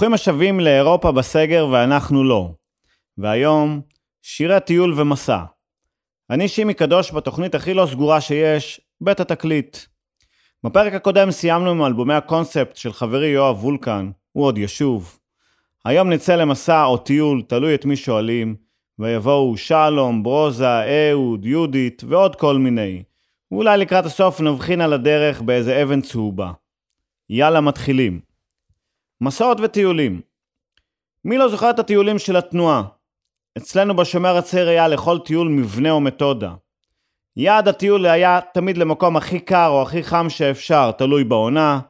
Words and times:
ברוכים 0.00 0.14
השבים 0.14 0.60
לאירופה 0.60 1.12
בסגר 1.12 1.68
ואנחנו 1.70 2.24
לא. 2.24 2.50
והיום, 3.18 3.80
שירי 4.22 4.60
טיול 4.60 5.00
ומסע. 5.00 5.44
אני 6.30 6.48
שימי 6.48 6.74
קדוש 6.74 7.12
בתוכנית 7.12 7.54
הכי 7.54 7.74
לא 7.74 7.86
סגורה 7.90 8.20
שיש, 8.20 8.80
בית 9.00 9.20
התקליט. 9.20 9.76
בפרק 10.64 10.92
הקודם 10.92 11.30
סיימנו 11.30 11.70
עם 11.70 11.84
אלבומי 11.84 12.14
הקונספט 12.14 12.76
של 12.76 12.92
חברי 12.92 13.26
יואב 13.26 13.64
וולקן, 13.64 14.10
הוא 14.32 14.44
עוד 14.44 14.58
ישוב. 14.58 15.18
היום 15.84 16.10
נצא 16.10 16.36
למסע 16.36 16.84
או 16.84 16.98
טיול, 16.98 17.42
תלוי 17.42 17.74
את 17.74 17.84
מי 17.84 17.96
שואלים, 17.96 18.56
ויבואו 18.98 19.56
שלום, 19.56 20.22
ברוזה, 20.22 20.80
אהוד, 21.10 21.46
יהודית 21.46 22.04
ועוד 22.08 22.36
כל 22.36 22.58
מיני. 22.58 23.02
ואולי 23.50 23.78
לקראת 23.78 24.04
הסוף 24.04 24.40
נבחין 24.40 24.80
על 24.80 24.92
הדרך 24.92 25.40
באיזה 25.40 25.82
אבן 25.82 26.00
צהובה. 26.00 26.52
יאללה, 27.30 27.60
מתחילים. 27.60 28.29
מסעות 29.22 29.58
וטיולים. 29.60 30.20
מי 31.24 31.38
לא 31.38 31.48
זוכר 31.48 31.70
את 31.70 31.78
הטיולים 31.78 32.18
של 32.18 32.36
התנועה? 32.36 32.82
אצלנו 33.58 33.96
בשומר 33.96 34.36
הצעיר 34.36 34.68
היה 34.68 34.88
לכל 34.88 35.18
טיול 35.18 35.48
מבנה 35.48 35.90
או 35.90 36.00
מתודה. 36.00 36.54
יעד 37.36 37.68
הטיול 37.68 38.06
היה 38.06 38.40
תמיד 38.54 38.78
למקום 38.78 39.16
הכי 39.16 39.40
קר 39.40 39.68
או 39.68 39.82
הכי 39.82 40.02
חם 40.02 40.26
שאפשר, 40.28 40.90
תלוי 40.98 41.24
בעונה. 41.24 41.80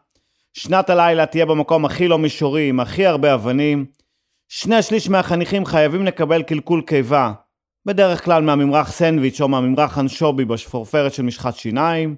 שנת 0.54 0.90
הלילה 0.90 1.26
תהיה 1.26 1.46
במקום 1.46 1.84
הכי 1.84 2.08
לא 2.08 2.18
מישורי, 2.18 2.68
עם 2.68 2.80
הכי 2.80 3.06
הרבה 3.06 3.34
אבנים. 3.34 3.86
שני 4.48 4.82
שליש 4.82 5.08
מהחניכים 5.08 5.66
חייבים 5.66 6.06
לקבל 6.06 6.42
קלקול 6.42 6.82
קיבה, 6.86 7.32
בדרך 7.86 8.24
כלל 8.24 8.42
מהממרח 8.42 8.92
סנדוויץ' 8.92 9.40
או 9.40 9.48
מהממרח 9.48 9.98
אנשובי 9.98 10.44
בשפורפרת 10.44 11.14
של 11.14 11.22
משחת 11.22 11.56
שיניים. 11.56 12.16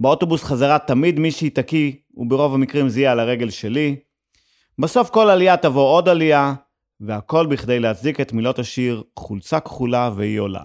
באוטובוס 0.00 0.44
חזרה 0.44 0.78
תמיד 0.78 1.18
מישהי 1.18 1.50
תקיא, 1.50 1.92
וברוב 2.16 2.54
המקרים 2.54 2.88
זה 2.88 3.00
יהיה 3.00 3.12
על 3.12 3.20
הרגל 3.20 3.50
שלי. 3.50 3.96
בסוף 4.80 5.10
כל 5.10 5.30
עלייה 5.30 5.56
תבוא 5.56 5.94
עוד 5.94 6.08
עלייה, 6.08 6.54
והכל 7.00 7.46
בכדי 7.46 7.80
להצדיק 7.80 8.20
את 8.20 8.32
מילות 8.32 8.58
השיר 8.58 9.02
"חולצה 9.18 9.60
כחולה 9.60 10.10
והיא 10.16 10.40
עולה". 10.40 10.64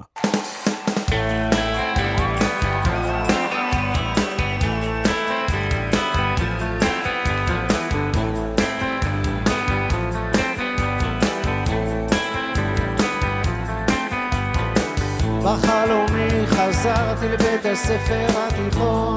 בחלומי 15.43 16.47
חזרתי 16.47 17.27
לבית 17.27 17.65
הספר 17.65 18.27
התיכון 18.47 19.15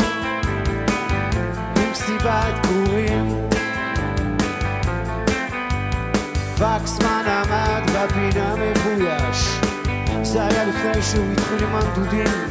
עם 1.77 1.95
סיבת 1.95 2.67
פורים 2.67 3.48
וקסמן 6.59 7.25
עמד 7.27 7.91
בפינה 7.91 8.55
מבויש 8.55 9.61
זה 10.23 10.47
היה 10.47 10.65
לפני 10.65 11.03
שהוא 11.03 11.33
התחיל 11.33 11.65
עם 11.65 11.75
הנדודים. 11.75 12.51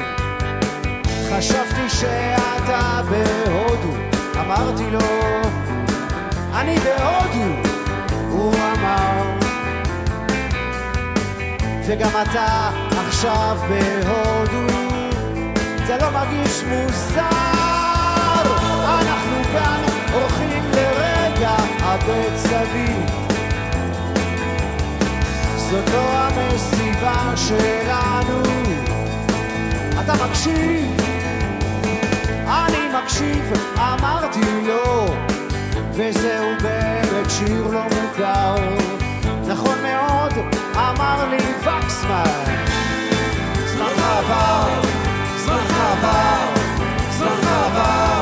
חשבתי 1.30 1.89
שאתה 1.89 3.02
בהודו 3.09 3.93
אמרתי 4.42 4.92
לו 4.92 4.99
אני 6.54 6.76
בהודו 6.80 7.70
הוא 8.30 8.54
אמר. 8.54 9.23
וגם 11.87 12.10
אתה 12.10 12.70
עכשיו 13.08 13.58
בהודו 13.70 14.73
זה 15.87 15.98
לא 16.02 16.10
מרגיש 16.11 16.64
מוזר. 16.64 17.21
אנחנו 18.86 19.43
כאן 19.54 19.81
הולכים 20.14 20.64
לרגע 20.71 21.55
הבית 21.81 22.37
זאת 25.70 25.89
לא 25.94 26.14
המסיבה 26.14 27.33
שלנו. 27.36 28.42
אתה 30.00 30.14
מקשיב? 30.26 30.98
אני 32.48 32.78
מקשיב, 33.00 33.52
אמרתי 33.78 34.61
לו, 34.67 35.05
וזהו 35.94 36.48
באמת 36.61 37.30
שיר 37.30 37.67
לא 37.67 37.83
מוכר. 37.83 38.55
נכון 39.48 39.78
מאוד, 39.83 40.33
אמר 40.76 41.30
לי 41.30 41.54
וקסמן. 41.60 42.44
זמן 43.66 44.04
עבר, 44.04 44.82
זמן 45.38 45.66
עבר, 45.80 46.61
זמן 47.11 47.48
עבר, 47.48 48.17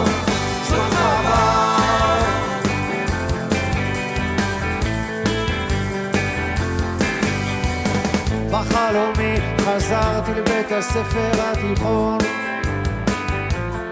חזרתי 9.85 10.31
לבית 10.31 10.71
הספר 10.71 11.31
התיכון 11.39 12.17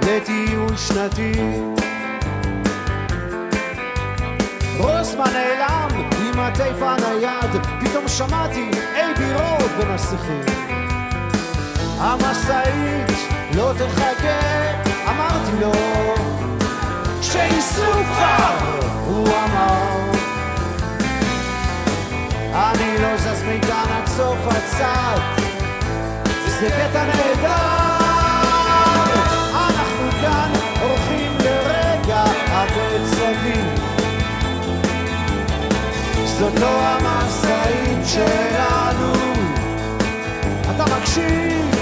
לטיול 0.01 0.77
שנתי. 0.77 1.33
רוסמן 4.77 5.23
נעלם 5.33 5.87
עם 5.93 6.39
הטייפ 6.39 6.77
הנייד 6.81 7.65
פתאום 7.79 8.07
שמעתי 8.07 8.71
אי 8.95 9.13
בירות 9.17 9.71
בין 9.77 9.91
השיחים. 9.91 10.41
המשאית 11.97 13.29
לא 13.55 13.71
תחכה 13.77 14.39
אמרתי 15.09 15.51
לו. 15.61 15.71
שייסעו 17.21 17.93
כבר 17.93 18.79
הוא 19.05 19.27
אמר. 19.27 20.11
אני 22.53 22.97
לא 23.01 23.17
זז 23.17 23.43
מכאן 23.43 23.87
עד 23.91 24.07
סוף 24.07 24.37
הצד 24.47 25.53
זה 26.63 26.69
קטע 26.69 27.03
נהדר 27.06 27.47
אנחנו 29.53 30.12
כאן 30.22 30.51
לרגע 31.40 32.24
הבית 32.47 33.06
סביב 33.06 33.66
זאת 36.25 36.59
לא 36.59 36.79
המשאית 36.81 38.07
שלנו. 38.07 39.13
אתה 40.75 40.85
מקשיב? 40.97 41.75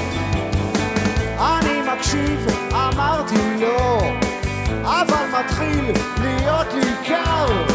אני 1.40 1.82
מקשיב, 1.94 2.46
אמרתי 2.72 3.58
לו 3.60 4.02
אבל 4.84 5.40
מתחיל 5.40 5.92
להיות 6.22 6.74
לי 6.74 6.92
קר. 7.08 7.66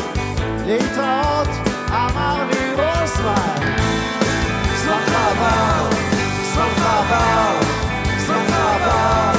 להתראות 0.66 1.49
אמר 1.91 2.45
לי 2.50 2.75
רוסמן 2.75 3.77
זמן 4.87 5.15
עבר, 5.15 6.06
זמן 6.56 6.83
עבר, 6.83 7.61
זמן 8.19 8.53
עבר, 8.53 9.35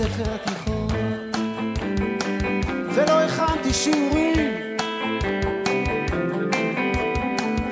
הספר 0.00 0.34
התיכון. 0.34 0.88
ולא 2.94 3.20
הכנתי 3.20 3.72
שיעורים. 3.72 4.76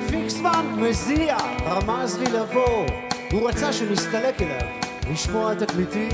פיקסמן 0.09 0.65
מזיע, 0.77 1.37
רמז 1.65 2.17
לי 2.17 2.25
לבוא. 2.25 2.85
הוא 3.31 3.49
רצה 3.49 3.73
שנסתלק 3.73 4.41
אליו 4.41 4.67
לשמוע 5.11 5.53
תקליטים 5.53 6.09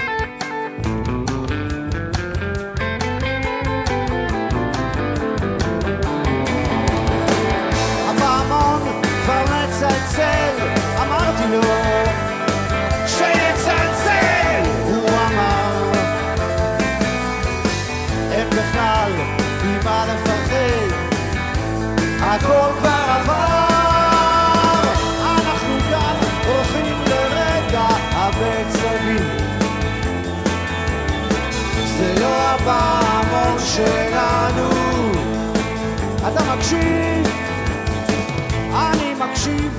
הכל 22.43 22.79
כבר 22.79 23.05
עבר. 23.07 24.83
אנחנו 25.21 25.79
כאן 25.89 26.15
הולכים 26.47 26.95
לרגע 27.07 27.87
המצבים 28.11 29.27
זה 31.97 32.15
לא 32.19 32.35
הפעמון 32.41 33.59
שלנו. 33.59 34.69
אתה 36.27 36.55
מקשיב? 36.55 37.27
אני 38.73 39.13
מקשיב, 39.13 39.77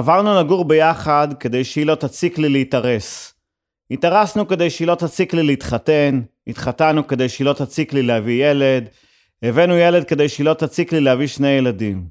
עברנו 0.00 0.40
לגור 0.40 0.64
ביחד 0.64 1.28
כדי 1.40 1.64
שהיא 1.64 1.86
לא 1.86 1.94
תציק 1.94 2.38
לי 2.38 2.48
להתארס. 2.48 3.34
התארסנו 3.90 4.48
כדי 4.48 4.70
שהיא 4.70 4.88
לא 4.88 4.94
תציק 4.94 5.34
לי 5.34 5.42
להתחתן, 5.42 6.20
התחתנו 6.46 7.06
כדי 7.06 7.28
שהיא 7.28 7.44
לא 7.44 7.52
תציק 7.52 7.92
לי 7.92 8.02
להביא 8.02 8.50
ילד, 8.50 8.88
הבאנו 9.42 9.76
ילד 9.76 10.04
כדי 10.04 10.28
שהיא 10.28 10.46
לא 10.46 10.54
תציק 10.54 10.92
לי 10.92 11.00
להביא 11.00 11.26
שני 11.26 11.48
ילדים. 11.48 12.04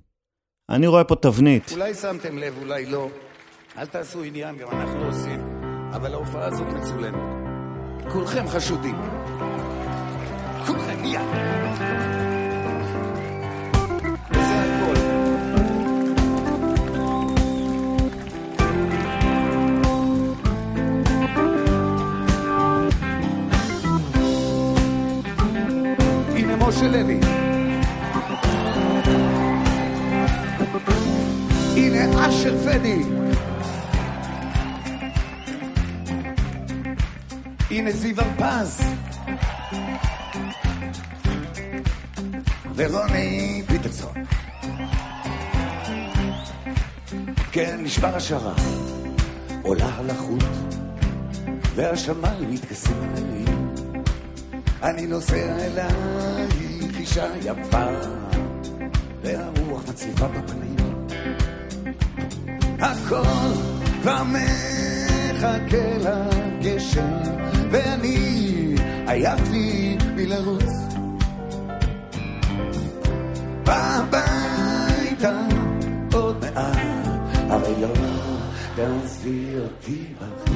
אני 0.69 0.88
רואה 0.88 1.03
פה 1.03 1.15
תבנית. 1.15 1.71
אולי 1.71 1.94
שמתם 1.94 2.38
לב, 2.38 2.53
אולי 2.62 2.86
לא. 2.86 3.07
אל 3.77 3.86
תעשו 3.86 4.24
עניין, 4.24 4.57
גם 4.57 4.68
אנחנו 4.71 5.06
עושים. 5.06 5.39
אבל 5.94 6.13
ההופעה 6.13 6.45
הזאת 6.45 6.68
מצולמת. 6.68 7.24
כולכם 8.12 8.47
חשודים. 8.47 8.95
כולכם, 10.65 11.01
מיד. 11.01 12.19
משה 26.79 26.87
לוי. 26.87 27.19
הנה 31.75 32.27
אשר 32.27 32.57
פדי. 32.57 33.01
הנה 37.71 37.91
זיו 37.91 38.15
הרפז. 38.21 38.81
ורוני 42.75 43.63
פיטרסון. 43.68 44.13
כן, 47.51 47.80
נשבר 47.83 48.15
השערה, 48.15 48.54
עולה 49.61 49.95
על 49.97 50.09
החוט, 50.09 50.44
והשמיים 51.75 52.51
מתכסים 52.51 53.13
עליהם. 53.18 53.73
אני 54.83 55.07
נוסע 55.07 55.35
אלייך, 55.35 56.69
אישה 57.09 57.28
יפה, 57.37 57.85
והרוח 59.21 59.83
מצליפה 59.89 60.28
בפנים. 60.28 60.75
הכל 62.80 63.54
כבר 64.01 64.23
מחכה 64.23 65.78
לגשם, 65.99 67.18
ואני 67.71 68.75
עייף 69.07 69.39
לי 69.51 69.97
מלרוץ. 70.16 70.71
הביתה 73.66 75.42
עוד 76.13 76.45
מעט, 76.45 77.07
הרי 77.33 77.81
לא 77.81 77.94
תעזבי 78.75 79.45
אותי 79.57 80.06
בחוץ. 80.19 80.54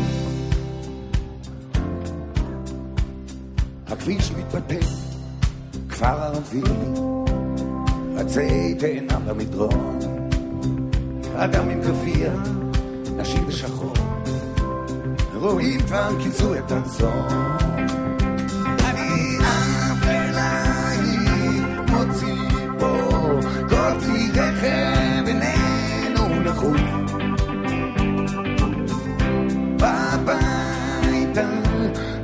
הכביש 3.88 4.32
מתפתח, 4.32 5.13
כפר 5.94 6.24
ערבי, 6.24 6.62
עצי 8.18 8.76
תאנה 8.80 9.20
במדרון, 9.20 10.00
אדם 11.36 11.70
עם 11.70 11.82
גביע, 11.82 12.32
נשים 13.18 13.48
בשחור, 13.48 13.94
רואים 15.34 15.80
כבר 15.82 16.10
כיסו 16.24 16.56
את 16.56 16.72
הצאן. 16.72 17.56
אני 18.86 19.38
עף 19.40 20.08
אלייך, 20.08 21.12
מוציא 21.90 22.70
פה, 22.80 22.98
כל 23.70 24.00
כלי 24.00 24.30
איננו 25.28 26.40
נחוץ. 26.40 26.82
בביתה 29.76 31.50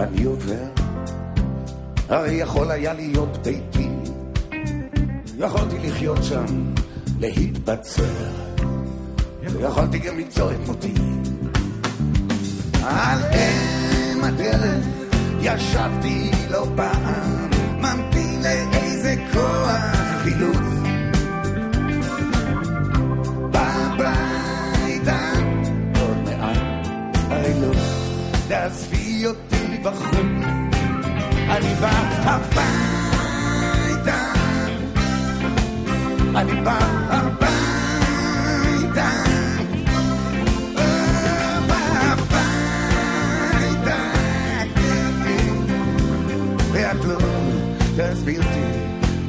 שאני 0.03 0.25
עובר, 0.25 0.65
הרי 2.09 2.33
יכול 2.33 2.71
היה 2.71 2.95
להיות 2.95 3.39
ביתי. 3.45 3.89
יכולתי 5.39 5.79
לחיות 5.79 6.25
שם, 6.25 6.45
להתבצר, 7.21 8.31
ויכולתי 9.43 9.99
גם 9.99 10.17
ליצור 10.17 10.51
את 10.51 10.57
מותי. 10.67 10.95
על 12.83 13.19
אם 13.33 14.25
הדרך 14.25 14.87
ישבתי 15.41 16.31
לא 16.51 16.67
פעם, 16.77 17.51
ממתין 17.79 18.43
לאיזה 18.43 19.15
כוח 19.33 19.71
חילוץ. 20.23 20.57
בביתה 23.51 25.21
עוד 26.01 26.17
מעט, 26.25 26.87
הרי 27.31 27.61
לא 27.61 27.73
אותי 28.51 28.92
בחוץ. 29.83 30.17
אני 31.49 31.75
בא 31.81 31.91
הביתה, 32.25 32.73
אני 36.37 36.61
בא 36.61 36.79
הביתה, 37.11 37.51
אה, 40.79 41.61
בא 41.69 41.77
הביתה, 41.95 42.43
ואת 46.73 47.05
לא 47.05 47.19
תעזבי 47.97 48.39
אותי 48.39 48.49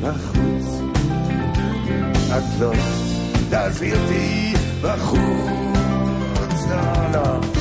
בחוץ. 0.01 0.81
את 2.37 2.59
לא 2.59 2.71
תעזבי 3.49 3.93
אותי 3.93 4.53
בחוץ, 4.81 6.53
לא, 6.69 6.75
לא. 7.13 7.23
לא, 7.23 7.52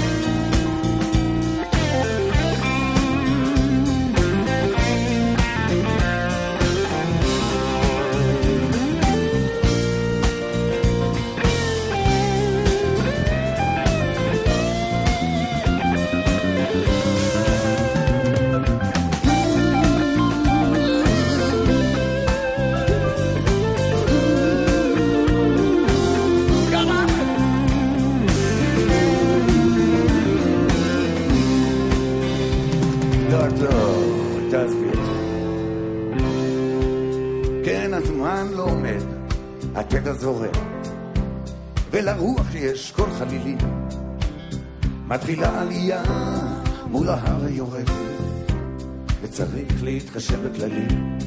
הזמן 38.26 38.48
לא 38.56 38.62
עומד, 38.62 39.02
התדר 39.74 40.12
זורם, 40.12 40.50
ולרוח 41.90 42.54
יש 42.54 42.92
קול 42.96 43.10
חלילי. 43.18 43.56
מתחילה 45.06 45.60
עלייה 45.60 46.02
מול 46.86 47.08
ההר 47.08 47.44
היורד, 47.44 47.88
וצריך 49.22 49.82
להתחשב 49.82 50.48
בכללים. 50.48 51.18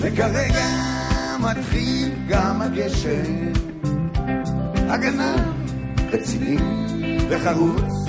וכרגע 0.00 0.66
מתחיל 1.40 2.12
גם 2.28 2.62
הגשם, 2.62 3.52
הגנה 4.76 5.34
רציני 6.12 6.56
וחרוץ. 7.30 7.99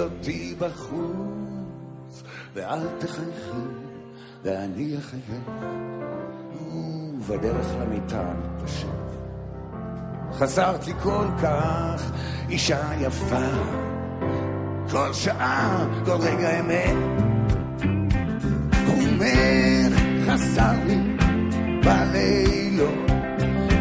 אותי 0.00 0.54
בחוץ, 0.58 2.22
ואל 2.54 2.78
תחייכי, 2.98 3.66
ואני 4.42 4.96
אחייך, 4.98 5.40
ובדרך 7.18 7.66
למיטה 7.80 8.32
מתפשט. 8.38 8.86
חזרת 10.32 10.86
לי 10.86 10.92
כל 11.02 11.26
כך, 11.42 12.12
אישה 12.48 12.90
יפה, 13.00 13.46
כל 14.90 15.12
שעה, 15.12 15.86
כל 16.04 16.16
רגע 16.20 16.60
אמת. 16.60 16.96
קומך 18.86 20.00
חסר 20.26 20.72
לי 20.86 20.98
בלילות, 21.84 23.10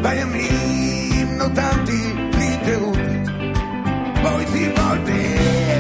בימים 0.02 1.38
נותרתי 1.38 2.14
בלי 2.34 2.58
תירוץ. 2.66 2.98
בואי 4.22 4.46
תיבודי 4.46 5.79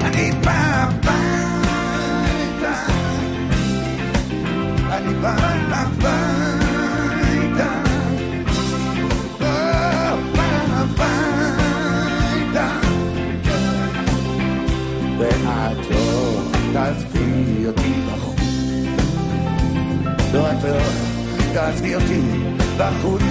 אני 0.00 0.32
בא 0.44 0.52
הביתה, 0.52 1.14
אני 4.90 5.14
בא 5.14 5.36
הביתה, 5.70 7.72
או, 9.40 9.46
בא 10.36 10.44
הביתה. 10.68 12.68
ואת 15.18 15.90
לא 15.90 16.40
תעזבי 16.72 17.66
אותי 17.66 17.92
בחוץ. 18.06 18.40
לא, 20.34 20.52
את 20.52 20.64
לא 20.64 20.78
תעזבי 21.54 21.94
אותי 21.94 22.20
בחוץ. 22.78 23.22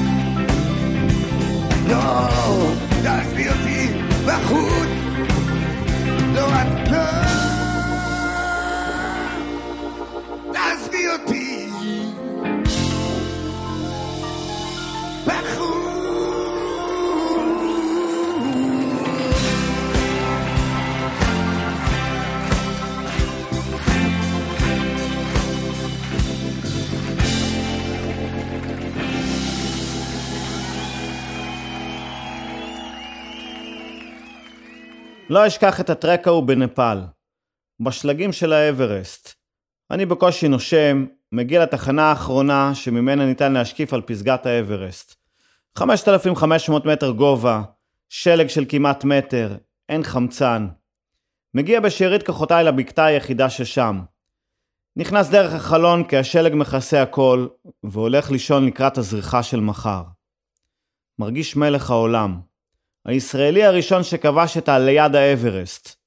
לא, 1.88 2.28
תעזבי 3.04 3.50
אותי 3.50 3.88
בחוץ. 4.26 4.90
לא, 6.34 6.48
את 6.48 6.92
לא 6.92 7.53
לא 35.34 35.48
אשכח 35.48 35.80
את 35.80 35.90
הטרק 35.90 36.28
ההוא 36.28 36.44
בנפאל, 36.44 36.98
בשלגים 37.80 38.32
של 38.32 38.54
האברסט. 38.54 39.34
אני 39.92 40.06
בקושי 40.06 40.48
נושם, 40.48 41.06
מגיע 41.32 41.64
לתחנה 41.64 42.04
האחרונה 42.04 42.76
שממנה 42.76 43.26
ניתן 43.26 43.54
להשקיף 43.54 43.94
על 43.94 44.02
פסגת 44.02 44.46
האברסט. 44.46 45.16
5,500 45.78 46.86
מטר 46.86 47.12
גובה, 47.12 47.62
שלג 48.10 48.48
של 48.48 48.66
כמעט 48.70 49.04
מטר, 49.04 49.56
אין 49.90 50.04
חמצן. 50.04 50.68
מגיע 51.54 51.80
בשארית 51.80 52.26
כוחותיי 52.26 52.64
לבקתה 52.64 53.06
היחידה 53.06 53.50
ששם. 53.50 54.02
נכנס 54.96 55.30
דרך 55.30 55.54
החלון 55.54 56.04
כי 56.04 56.18
השלג 56.18 56.54
מכסה 56.56 57.02
הכל, 57.02 57.48
והולך 57.84 58.32
לישון 58.32 58.66
לקראת 58.66 58.98
הזריחה 58.98 59.44
של 59.44 59.60
מחר. 59.60 60.04
מרגיש 61.20 61.56
מלך 61.56 61.92
העולם. 61.92 62.53
הישראלי 63.06 63.64
הראשון 63.64 64.04
שכבש 64.04 64.58
את 64.58 64.70
ליד 64.70 65.16
האברסט. 65.16 66.04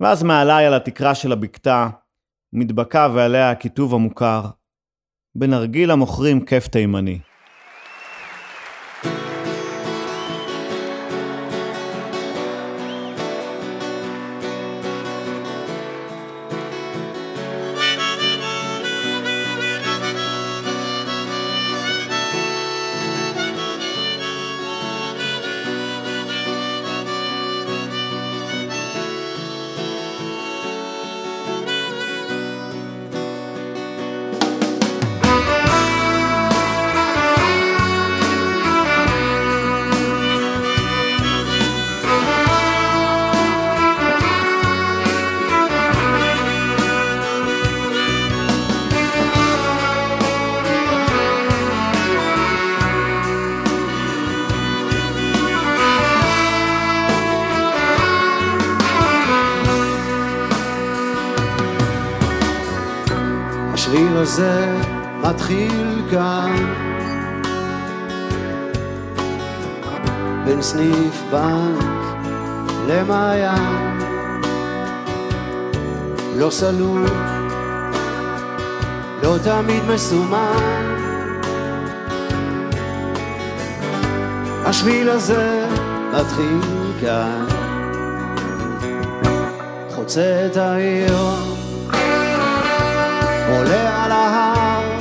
ואז 0.00 0.22
מעליי 0.22 0.66
על 0.66 0.74
התקרה 0.74 1.14
של 1.14 1.32
הבקתה, 1.32 1.88
מדבקה 2.52 3.08
ועליה 3.14 3.50
הכיתוב 3.50 3.94
המוכר, 3.94 4.42
בנרגילה 5.34 5.96
מוכרים 5.96 6.46
כיף 6.46 6.68
תימני. 6.68 7.18
בין 70.44 70.62
סניף 70.62 71.22
בנק 71.30 71.84
למעיין. 72.88 74.00
לא 76.36 76.50
סלול, 76.50 77.06
לא 79.22 79.36
תמיד 79.44 79.82
מסומן. 79.94 80.92
השביל 84.64 85.10
הזה 85.10 85.66
מתחיל 86.12 86.60
כאן. 87.00 87.46
חוצה 89.94 90.46
את 90.46 90.56
העיר 90.56 91.18
עולה 93.48 94.04
על 94.04 94.12
ההר, 94.12 94.98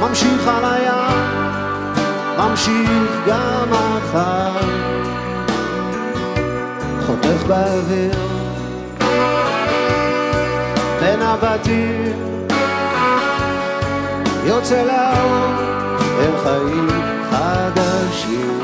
ממשיך 0.00 0.48
על 0.48 0.64
הים, 0.64 1.05
ממשיך 2.50 3.10
גם 3.26 3.70
מחר, 3.70 4.60
חותך 7.06 7.42
באוויר, 7.46 8.14
בין 11.00 11.22
הבתים, 11.22 12.12
יוצא 14.44 14.82
לאור 14.82 15.50
אל 16.20 16.32
חיים 16.44 16.88
חדשים. 17.30 18.56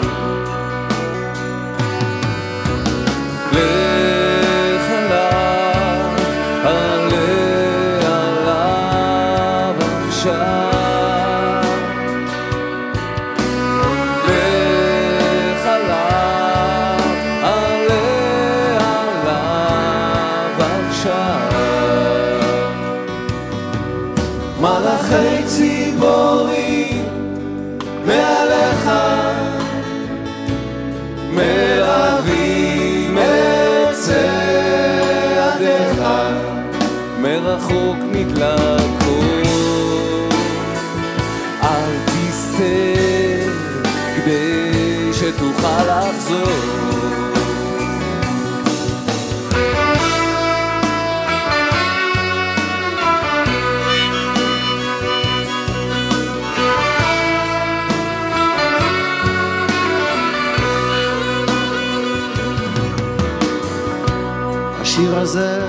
הזה 65.35 65.67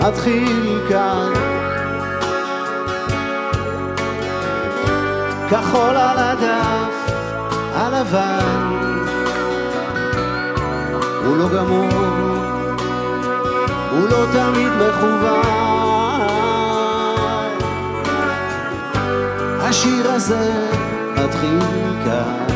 מתחיל 0.00 0.80
כאן. 0.88 1.32
כחול 5.50 5.96
על 5.96 6.18
הדף 6.18 7.12
הלבן 7.74 8.62
הוא 11.24 11.36
לא 11.36 11.48
גמור 11.48 11.88
הוא 13.90 14.08
לא 14.10 14.26
תמיד 14.32 14.72
מכוון. 14.72 15.46
השיר 19.60 20.10
הזה 20.10 20.52
מתחיל 21.16 21.60
כאן. 22.04 22.46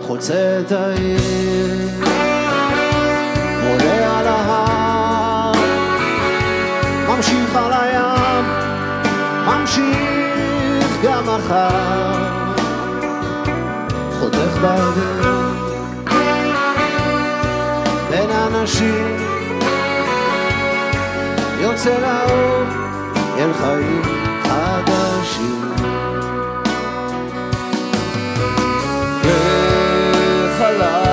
חוצה 0.00 0.60
את 0.60 0.72
העיר 0.72 2.07
מחר, 11.28 12.12
חותך 14.20 14.58
באוויר, 14.62 15.48
בין 18.10 18.30
אנשים, 18.30 19.16
יוצא 21.60 21.98
לאור 21.98 22.64
אל 23.38 23.52
חיים 23.52 24.02
חדשים. 24.42 25.68
לך 30.60 31.07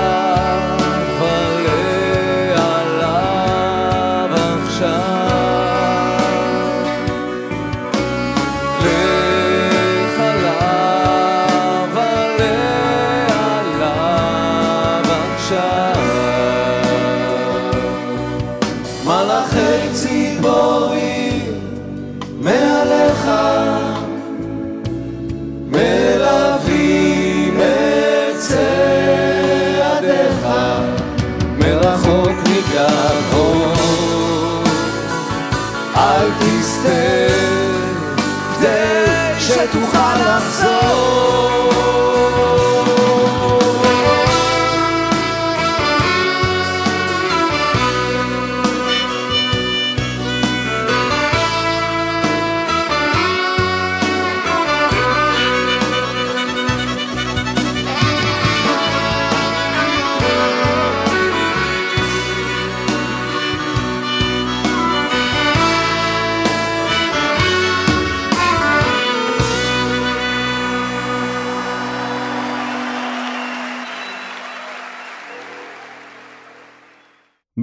כדי 38.66 39.40
שתוכל 39.40 40.16
לחזור 40.18 41.55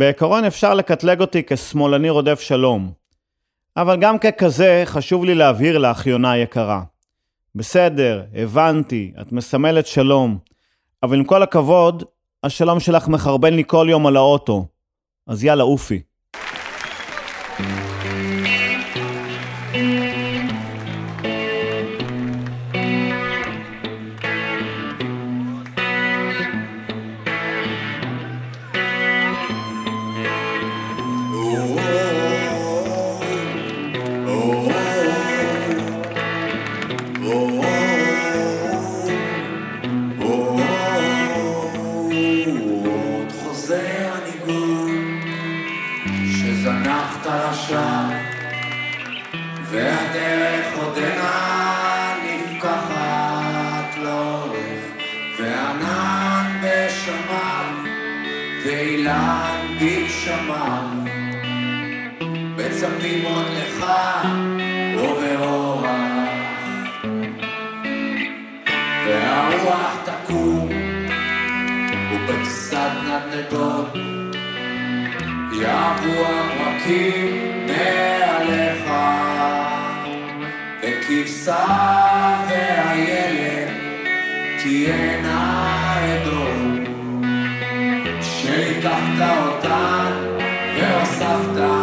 בעיקרון 0.02 0.44
אפשר 0.44 0.74
לקטלג 0.74 1.20
אותי 1.20 1.42
כשמאלני 1.46 2.10
רודף 2.10 2.40
שלום. 2.40 2.92
אבל 3.76 3.96
גם 4.00 4.18
ככזה 4.18 4.82
חשוב 4.86 5.24
לי 5.24 5.34
להבהיר 5.34 5.78
לך, 5.78 6.06
יונה 6.06 6.30
היקרה. 6.30 6.82
בסדר, 7.54 8.22
הבנתי, 8.34 9.12
את 9.20 9.32
מסמלת 9.32 9.86
שלום, 9.86 10.38
אבל 11.02 11.16
עם 11.16 11.24
כל 11.24 11.42
הכבוד, 11.42 12.04
השלום 12.44 12.80
שלך 12.80 13.08
מחרבן 13.08 13.54
לי 13.54 13.62
כל 13.66 13.86
יום 13.90 14.06
על 14.06 14.16
האוטו. 14.16 14.66
אז 15.26 15.44
יאללה, 15.44 15.62
עופי. 15.62 16.02
תקום 73.12 73.30
ובטיסת 73.30 73.52
נדנדות 73.52 73.94
יעברו 75.52 76.24
הפרקים 76.26 77.66
מעליך, 77.66 78.92
וכבשה 80.82 81.64
והילד 82.48 83.68
תהיינה 84.62 85.94
עדות, 85.98 86.88
שהקפת 88.22 89.20
אותן 89.20 90.12
והוספת 90.76 91.81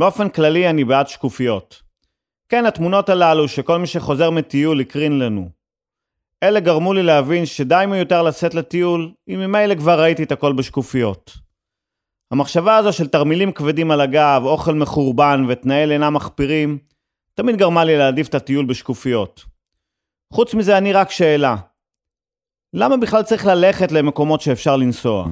באופן 0.00 0.28
כללי 0.28 0.70
אני 0.70 0.84
בעד 0.84 1.08
שקופיות. 1.08 1.82
כן, 2.48 2.66
התמונות 2.66 3.08
הללו 3.08 3.48
שכל 3.48 3.78
מי 3.78 3.86
שחוזר 3.86 4.30
מטיול 4.30 4.80
הקרין 4.80 5.18
לנו. 5.18 5.48
אלה 6.42 6.60
גרמו 6.60 6.92
לי 6.92 7.02
להבין 7.02 7.46
שדי 7.46 7.84
מיותר 7.88 8.22
לצאת 8.22 8.54
לטיול, 8.54 9.12
אם 9.28 9.40
ממילא 9.40 9.74
כבר 9.74 10.00
ראיתי 10.00 10.22
את 10.22 10.32
הכל 10.32 10.52
בשקופיות. 10.52 11.30
המחשבה 12.30 12.76
הזו 12.76 12.92
של 12.92 13.08
תרמילים 13.08 13.52
כבדים 13.52 13.90
על 13.90 14.00
הגב, 14.00 14.42
אוכל 14.44 14.74
מחורבן 14.74 15.44
ותנאי 15.48 15.86
לינה 15.86 16.10
מחפירים, 16.10 16.78
תמיד 17.34 17.56
גרמה 17.56 17.84
לי 17.84 17.98
להעדיף 17.98 18.28
את 18.28 18.34
הטיול 18.34 18.66
בשקופיות. 18.66 19.44
חוץ 20.32 20.54
מזה, 20.54 20.78
אני 20.78 20.92
רק 20.92 21.10
שאלה. 21.10 21.56
למה 22.74 22.96
בכלל 22.96 23.22
צריך 23.22 23.46
ללכת 23.46 23.92
למקומות 23.92 24.40
שאפשר 24.40 24.76
לנסוע? 24.76 25.26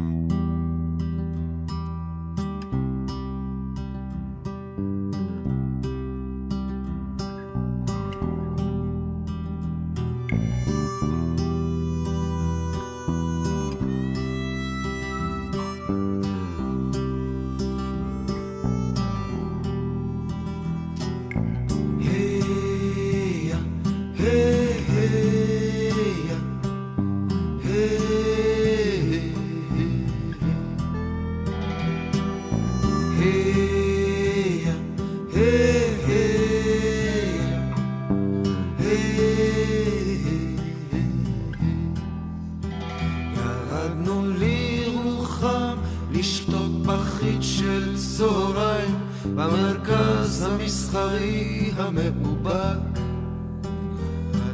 המסחרי 50.68 51.70
המאובק. 51.76 53.00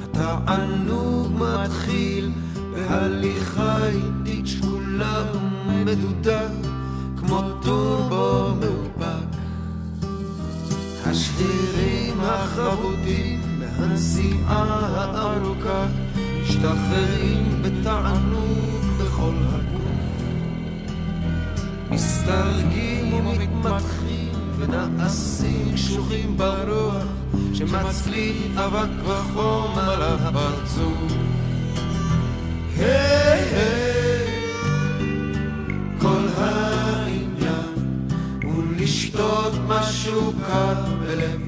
התענוג 0.02 1.32
מתחיל 1.32 2.30
בהליכה 2.72 3.76
איטית 3.86 4.46
שקולה 4.46 5.24
ומדודה 5.68 6.40
כמו 7.16 7.40
טורבו 7.62 8.54
מאופק. 8.60 9.38
השרירים 11.06 12.20
החבוטים 12.20 13.40
מהנסיעה 13.58 14.64
הארוכה 15.14 15.86
משתחררים 16.42 17.62
בתענוג 17.62 18.84
בכל 19.00 19.34
הגוף. 19.52 20.22
מסתרגים 21.90 23.14
ומתמתחים 23.14 24.03
ונעשים 24.74 25.72
קשוחים 25.74 26.36
ברוח 26.36 27.04
שמצליף 27.54 28.36
אבק 28.56 29.04
וחום 29.04 29.78
על 29.78 30.02
הפרצוף. 30.02 31.12
היי 32.76 33.40
היי 33.54 34.24
כל 35.98 36.26
העניין 36.36 37.74
הוא 38.42 38.62
לשתות 38.76 39.52
משהו 39.68 40.32
קר 40.46 40.74
בלב 41.00 41.43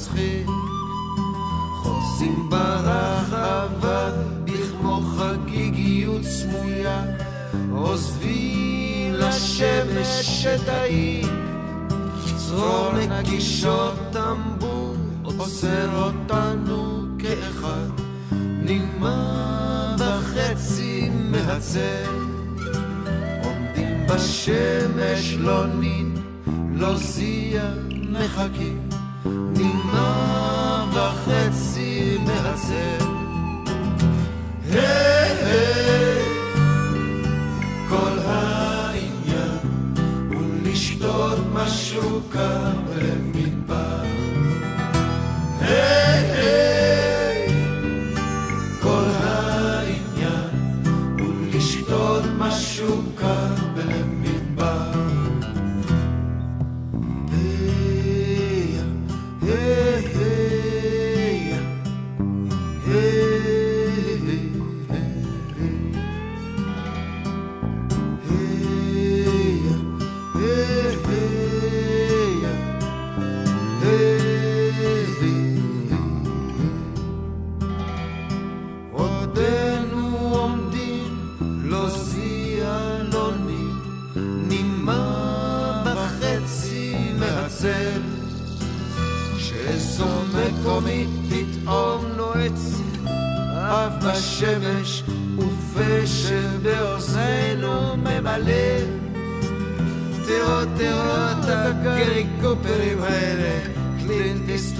מצחיק. 0.00 0.46
חוצים 1.74 2.50
ברחבה 2.50 4.10
בכמו 4.44 5.00
חגיגיות 5.00 6.22
סמויה 6.24 7.04
עוזבים 7.72 9.14
לשמש 9.14 10.46
את 10.46 10.68
העיר. 10.68 11.28
צרור 12.36 12.92
נגישות 13.08 13.94
טמבור 14.12 14.94
עוצר 15.22 15.88
אותנו 16.04 17.06
כאחד. 17.18 17.88
נימה 18.62 19.96
וחצי 19.98 21.10
מהצל. 21.10 22.20
בשמש 24.08 25.34
לא 25.38 25.66
נין, 25.66 26.16
לא 26.72 26.96
זיע 26.96 27.62
מחכים, 28.10 28.88
נימה 29.26 30.84
וחצי 30.94 32.18
מהצל. 32.26 33.10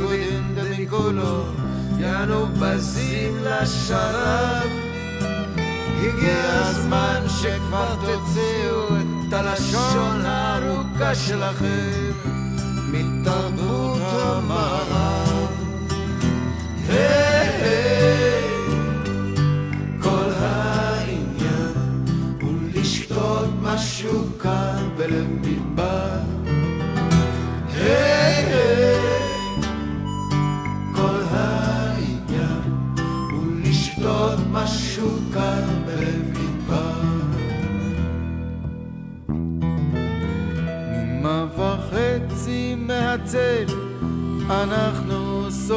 איסטוויד 0.00 0.44
ומיקולו, 0.54 1.44
יענו 1.98 2.46
בזים 2.46 3.36
לשרב. 3.44 4.68
הגיע 5.98 6.44
הזמן 6.52 7.20
שכבר 7.28 7.94
תוציאו 7.94 8.86
את 9.28 9.32
הלשון 9.32 10.20
הארוכה 10.24 11.14
שלכם 11.14 12.12
מתרבות 12.92 14.02
המערב. 14.02 15.48
היי 16.88 17.48
היי, 17.62 18.44
כל 20.02 20.30
העניין 20.40 21.72
הוא 22.40 22.52
לשתות 22.74 23.48
משהו 23.62 24.24
קר 24.38 24.88
בלב 24.96 25.26
מדבר. 25.42 26.09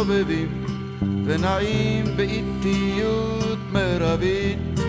סובבים 0.03 0.65
ונעים 1.25 2.05
באיטיות 2.15 3.57
מרבית. 3.71 4.79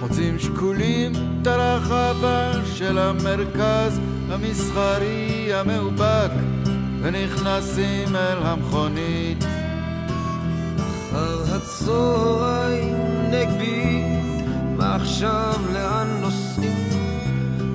חוצים 0.00 0.38
שקולים 0.38 1.12
את 1.42 1.46
הרחבה 1.46 2.52
של 2.74 2.98
המרכז 2.98 4.00
המסחרי 4.30 5.54
המאובק 5.54 6.30
ונכנסים 7.02 8.16
אל 8.16 8.38
המכונית. 8.42 9.44
אחר 11.10 11.56
הצהריים 11.56 12.96
נגבי 13.30 14.02
מה 14.76 14.96
לאן 15.72 16.18
נוסעים? 16.20 16.88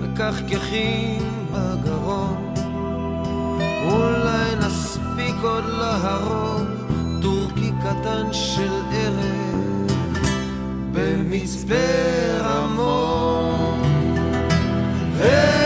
מקחקחים 0.02 1.22
בגרון. 1.52 2.54
אולי 3.86 4.56
נספיק 4.56 4.89
עוד 5.44 5.64
להרוג 5.66 6.68
טורקי 7.22 7.72
קטן 7.82 8.34
של 8.34 8.72
ערב 8.92 9.92
במצפה 10.92 11.76
רמון. 12.40 13.82
היי 15.20 15.59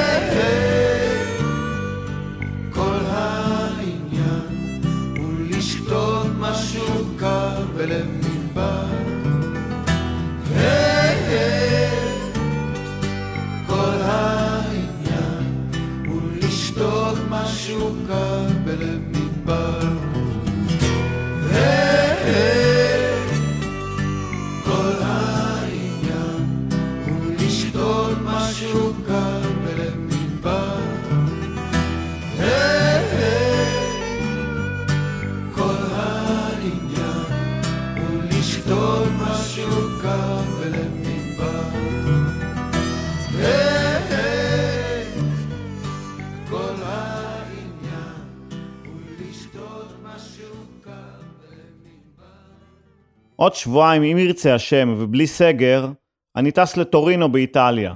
עוד 53.43 53.55
שבועיים, 53.55 54.03
אם 54.03 54.17
ירצה 54.17 54.55
השם 54.55 54.95
ובלי 54.97 55.27
סגר, 55.27 55.87
אני 56.35 56.51
טס 56.51 56.77
לטורינו 56.77 57.31
באיטליה. 57.31 57.93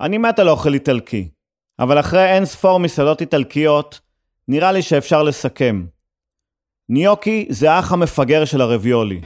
אני 0.00 0.18
מת 0.18 0.38
על 0.38 0.48
אוכל 0.48 0.74
איטלקי, 0.74 1.28
אבל 1.78 2.00
אחרי 2.00 2.24
אין 2.24 2.44
ספור 2.44 2.80
מסעדות 2.80 3.20
איטלקיות, 3.20 4.00
נראה 4.48 4.72
לי 4.72 4.82
שאפשר 4.82 5.22
לסכם. 5.22 5.86
ניוקי 6.88 7.46
זה 7.48 7.72
האח 7.72 7.92
המפגר 7.92 8.44
של 8.44 8.60
הרביולי. 8.60 9.20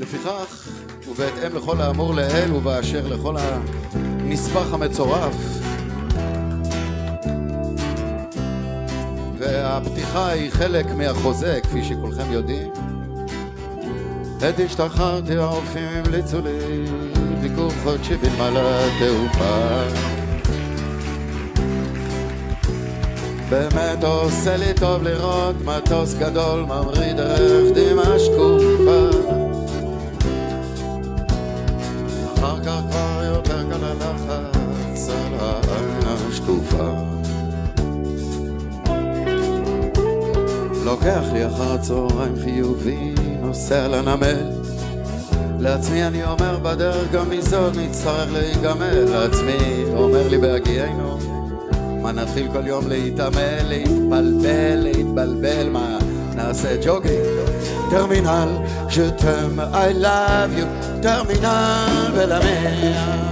לפיכך, 0.00 0.68
ובהתאם 1.08 1.56
לכל 1.56 1.80
האמור 1.80 2.14
לעיל 2.14 2.52
ובאשר 2.52 3.08
לכל 3.08 3.36
הנספח 3.38 4.72
המצורף, 4.72 5.34
והפתיחה 9.40 10.28
היא 10.28 10.50
חלק 10.50 10.86
מהחוזה, 10.96 11.58
כפי 11.62 11.84
שכולכם 11.84 12.32
יודעים. 12.32 12.72
עת 14.42 14.60
השתחררתי 14.66 15.36
הרופאים 15.36 15.88
המליצו 15.88 16.40
לי 16.40 16.84
ביקור 17.40 17.70
חודשי 17.82 18.16
בנמל 18.16 18.56
התעופה. 18.56 19.82
באמת 23.50 24.04
עושה 24.04 24.56
לי 24.56 24.74
טוב 24.74 25.02
לראות 25.02 25.56
מטוס 25.64 26.14
גדול 26.14 26.60
ממריא 26.60 27.12
דרך 27.12 27.72
דמעה 27.74 28.18
שקופה. 28.18 29.19
לוקח 40.90 41.22
לי 41.32 41.46
אחר 41.46 41.72
הצהריים 41.72 42.34
חיובי, 42.44 43.14
נוסע 43.40 43.88
לנמל. 43.88 44.50
לעצמי 45.58 46.04
אני 46.06 46.24
אומר 46.24 46.58
בדרך 46.58 47.12
גם 47.12 47.30
מזאת 47.30 47.76
נצטרך 47.76 48.32
להיגמל. 48.32 49.04
לעצמי 49.04 49.84
אומר 49.94 50.28
לי 50.28 50.38
בהגיענו, 50.38 51.18
מה 52.02 52.12
נתחיל 52.12 52.48
כל 52.52 52.66
יום 52.66 52.88
להתעמל, 52.88 53.62
להתבלבל, 53.68 54.74
להתבלבל, 54.74 55.68
מה 55.68 55.98
נעשה 56.34 56.76
ג'וגינג. 56.84 57.24
טרמינל, 57.90 58.48
שתם, 58.88 59.60
I 59.72 60.04
love 60.04 60.58
you, 60.58 61.02
טרמינל 61.02 62.10
ולמאה. 62.14 63.29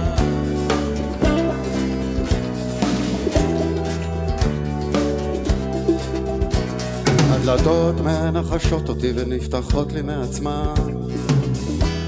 הדלתות 7.49 7.95
מנחשות 8.01 8.89
אותי 8.89 9.13
ונפתחות 9.15 9.93
לי 9.93 10.01
מעצמן. 10.01 10.73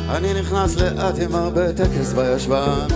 אני 0.09 0.33
נכנס 0.33 0.75
לאט 0.75 1.15
עם 1.19 1.35
הרבה 1.35 1.73
טקס 1.73 2.13
בישבן. 2.13 2.87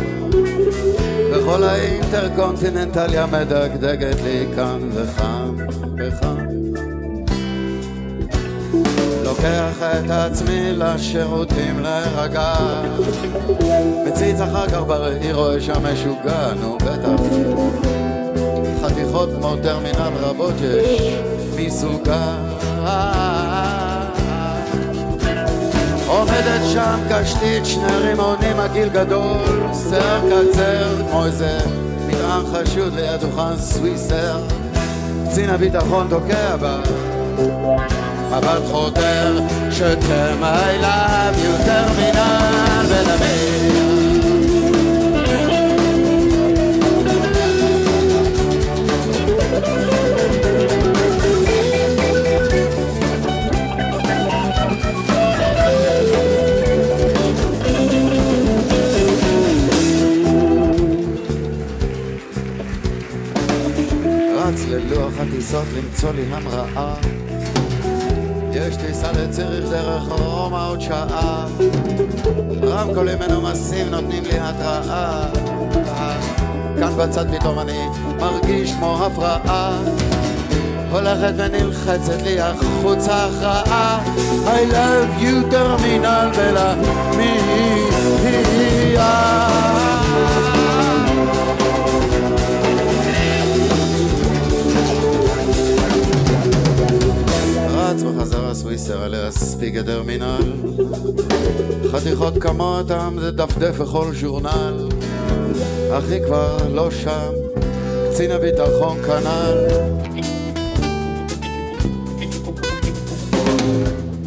וכל 1.32 1.64
האינטרקונטיננטליה 1.64 3.26
מדגדגת 3.26 4.22
לי 4.24 4.46
כאן 4.56 4.90
וכאן 4.94 5.56
וכאן. 5.98 6.46
לוקח 9.24 9.82
את 9.82 10.10
עצמי 10.10 10.72
לשירותים 10.78 11.80
להירגע. 11.80 12.54
מציץ 14.08 14.40
אחר 14.40 14.70
כך 14.70 14.82
בראי 14.88 15.34
רואה 15.34 15.62
שם 15.62 15.86
משוגע, 15.86 16.54
נו 16.62 16.78
בטח. 16.78 17.22
חתיכות 18.82 19.30
כמו 19.40 19.56
טרמינל 19.64 20.12
רבות 20.22 20.54
יש 20.62 21.35
מסוגה 21.58 22.36
עומדת 26.08 26.62
שם 26.74 27.00
קשתית, 27.10 27.66
שני 27.66 27.98
רימונים 27.98 28.60
עגיל 28.60 28.90
גדול, 28.90 29.64
שיער 29.90 30.22
קצר 30.22 30.96
כמו 31.10 31.26
איזה 31.26 31.58
מטען 32.08 32.44
חשוד 32.54 32.94
ליד 32.96 33.22
דוכן 33.22 33.58
סוויסר, 33.58 34.40
קצין 35.30 35.50
הביטחון 35.50 36.08
תוקע 36.10 36.56
בה, 36.56 36.80
מבט 38.32 38.72
חותר, 38.72 39.40
שתם 39.72 40.44
I 40.44 40.86
you 41.36 41.66
טרמינל 41.66 42.86
ולמיר 42.88 43.95
הטיסות 65.46 65.66
למצוא 65.76 66.12
לי 66.12 66.24
המראה 66.32 66.94
יש 68.52 68.76
טיסה 68.76 69.12
לציריך 69.12 69.70
דרך 69.70 70.04
רומא 70.08 70.70
עוד 70.70 70.82
שעה. 70.82 71.46
רמקולים 72.64 73.20
מנומסים 73.20 73.90
נותנים 73.90 74.24
לי 74.24 74.40
התראה. 74.40 75.26
כאן 76.80 76.98
בצד 76.98 77.36
פתאום 77.36 77.60
אני 77.60 77.80
מרגיש 78.20 78.72
כמו 78.72 79.06
הפרעה. 79.06 79.82
הולכת 80.92 81.34
ונלחצת 81.38 82.22
לי 82.22 82.40
החוצה 82.40 83.26
הכרעה. 83.26 84.04
I 84.46 84.74
love 84.74 85.22
you 85.22 85.52
טרמינל 85.52 86.30
ולמיה 86.36 87.06
בחזרה 98.26 98.54
סוויסר 98.54 99.02
עליה 99.02 99.32
ספיגה 99.32 99.84
טרמינל 99.84 100.54
חתיכות 101.92 102.34
כמותם 102.42 103.16
זה 103.20 103.32
דפדף 103.32 103.78
בכל 103.78 104.12
ז'ורנל. 104.14 104.90
אחי 105.92 106.20
כבר 106.26 106.58
לא 106.74 106.92
שם 106.92 107.32
קצין 108.12 108.32
הביטחון 108.32 108.98
כנ"ל. 109.04 109.68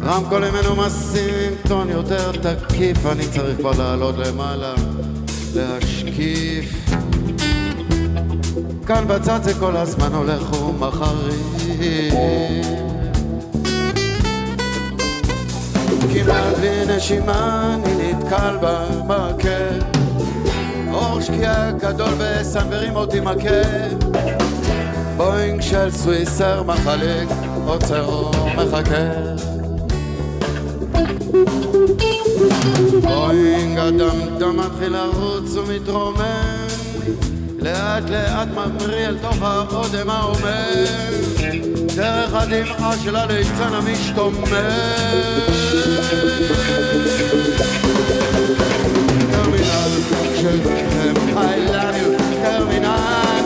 רמקולים 0.03 0.53
מנומסים 0.53 1.33
עם 1.47 1.53
טון 1.67 1.89
יותר 1.89 2.31
תקיף 2.31 3.05
אני 3.05 3.23
צריך 3.27 3.57
כבר 3.57 3.71
לעלות 3.77 4.15
למעלה 4.17 4.73
להשקיף. 5.55 6.85
כאן 8.87 9.07
בצד 9.07 9.39
זה 9.43 9.53
כל 9.53 9.77
הזמן 9.77 10.13
הולך 10.13 10.61
ומחריף 10.61 12.13
כמעט 16.23 16.57
בלי 16.57 16.95
נשימה 16.95 17.75
אני 17.75 18.13
נתקל 18.13 18.57
במקל 18.61 19.79
אור 20.91 21.21
שקיעה 21.21 21.71
גדול 21.71 22.13
בסנוורים 22.19 22.95
אותי 22.95 23.19
מכה. 23.19 23.61
בואינג 25.17 25.61
של 25.61 25.91
סוויסר 25.91 26.63
מחליק 26.63 27.29
עוצר 27.65 28.09
ומחכה. 28.09 29.09
בואינג 33.01 33.79
הדמדם 33.79 34.57
מתחיל 34.57 34.93
לרוץ 34.93 35.55
ומתרומם 35.55 36.68
לאט 37.61 38.09
לאט 38.09 38.47
ממריא 38.47 39.07
אל 39.07 39.17
תוך 39.17 39.41
האודם 39.41 40.09
העומד. 40.09 41.19
דרך 41.95 42.33
הדמעה 42.33 42.97
של 43.03 43.15
הליצן 43.15 43.73
המשתומם. 43.73 44.43
טרמינל 49.31 49.89
של 50.41 50.59
I 51.35 51.69
טרמינל 52.43 53.38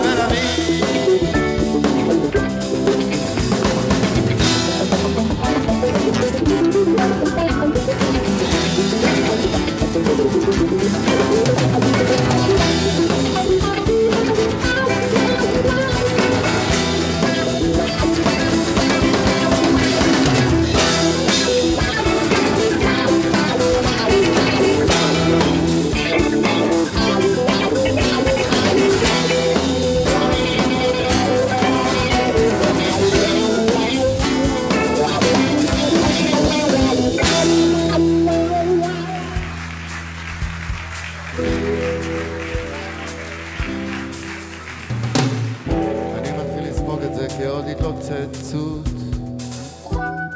כעוד 48.13 48.29
התלוצצות 48.29 48.89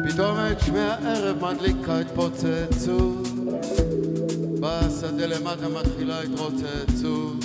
פתאום 0.09 0.37
את 0.51 0.59
שמי 0.59 0.79
הערב 0.79 1.45
מדליקה 1.45 1.99
התפוצצות 1.99 3.27
בשדה 4.59 5.25
למטה 5.25 5.67
מתחילה 5.69 6.21
התרוצצות 6.21 7.43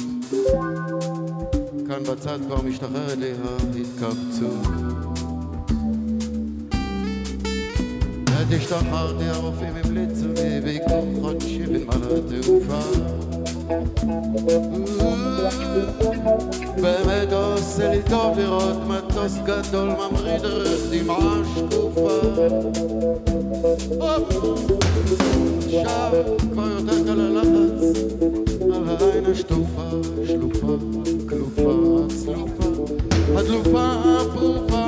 כאן 1.89 2.03
בצד 2.03 2.39
כבר 2.47 2.63
משתחררת 2.63 3.19
לי 3.19 3.31
ההתכווצות 3.31 4.67
עת 8.27 8.53
השתחררתי 8.57 9.25
הרופאים 9.25 9.75
המליצו 9.85 10.27
לי 10.37 10.61
ביקור 10.61 11.07
חודשי 11.21 11.67
בנמל 11.67 12.17
התעופה 12.19 12.81
באמת 16.83 17.33
עושה 17.33 17.91
לי 17.91 18.01
טוב 18.11 18.39
לראות 18.39 18.77
מטוס 19.13 19.39
גדול 19.45 19.89
ממריא 19.89 20.39
דרך 20.39 20.81
דמעה 20.91 21.43
שקופה. 21.55 22.09
עכשיו 25.67 26.13
כבר 26.53 26.69
יותר 26.71 27.05
קל 27.05 27.21
הלחץ 27.21 27.83
על 28.75 28.85
העין 28.89 29.27
השטופה, 29.27 29.91
שלופה, 30.27 30.77
כלופה, 31.29 32.07
צלופה. 32.09 32.85
הדלופה, 33.37 33.93
פרופה, 34.35 34.87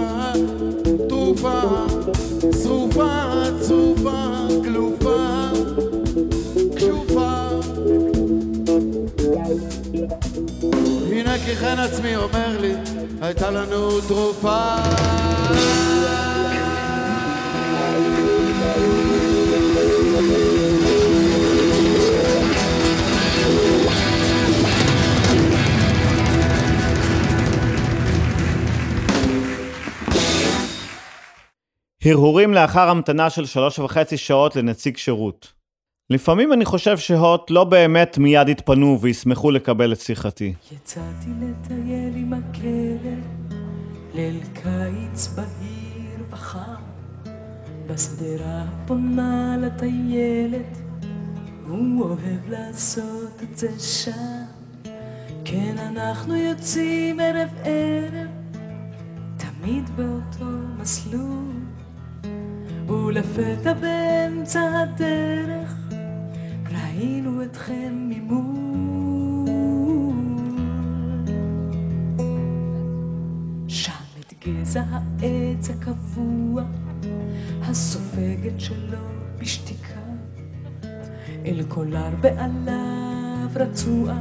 טרופה, 1.09 1.61
שרופה, 2.63 3.43
צרופה, 3.61 4.47
כלופה, 4.65 5.49
כשופה 6.77 7.49
הנה 11.11 11.39
כי 11.39 11.57
חן 11.57 11.79
עצמי 11.79 12.17
אומר 12.17 12.59
לי, 12.61 12.73
הייתה 13.21 13.51
לנו 13.51 14.01
תרופה 14.01 14.75
הרהורים 32.05 32.55
לאחר 32.55 32.89
המתנה 32.89 33.31
של 33.31 33.47
שלוש 33.47 33.79
וחצי 33.79 34.17
שעות 34.17 34.57
לנציג 34.57 34.97
שירות. 34.97 35.64
לפעמים 36.11 36.53
אני 36.53 36.65
חושב 36.65 36.99
שהוט 36.99 37.51
לא 37.51 37.65
באמת 37.65 38.19
מיד 38.19 38.49
יתפנו 38.49 38.99
וישמחו 39.01 39.51
לקבל 39.51 39.93
את 39.93 40.01
שיחתי. 40.01 40.55
יצאתי 40.73 41.31
לטייל 41.41 42.15
עם 42.17 42.33
הכלב, 42.33 43.55
ליל 44.15 44.41
קיץ 44.55 45.29
בהיר 45.29 46.25
וחם, 46.31 46.83
בשדרה 47.87 48.65
פונה 48.87 49.57
לטיילת, 49.61 50.79
הוא 51.69 52.03
אוהב 52.05 52.49
לעשות 52.51 53.43
את 53.43 53.59
זה 53.59 53.79
שם. 53.79 54.91
כן, 55.45 55.75
אנחנו 55.79 56.37
יוצאים 56.37 57.21
ערב 57.21 57.49
ערב, 57.65 58.29
תמיד 59.37 59.91
באותו 59.97 60.51
מסלול, 60.79 61.53
ולפתע 62.89 63.73
באמצע 63.73 64.61
הדרך, 64.83 65.84
ראינו 66.97 67.43
אתכם 67.43 68.09
ממול. 68.09 69.49
שם 73.69 73.93
את 74.21 74.33
גזע 74.47 74.85
העץ 74.91 75.71
הקבוע, 75.71 76.63
הסופגת 77.63 78.61
שלו 78.61 78.99
בשתיקה, 79.39 80.01
אל 81.45 81.63
קולר 81.69 82.11
בעליו 82.21 83.49
רצוע, 83.55 84.15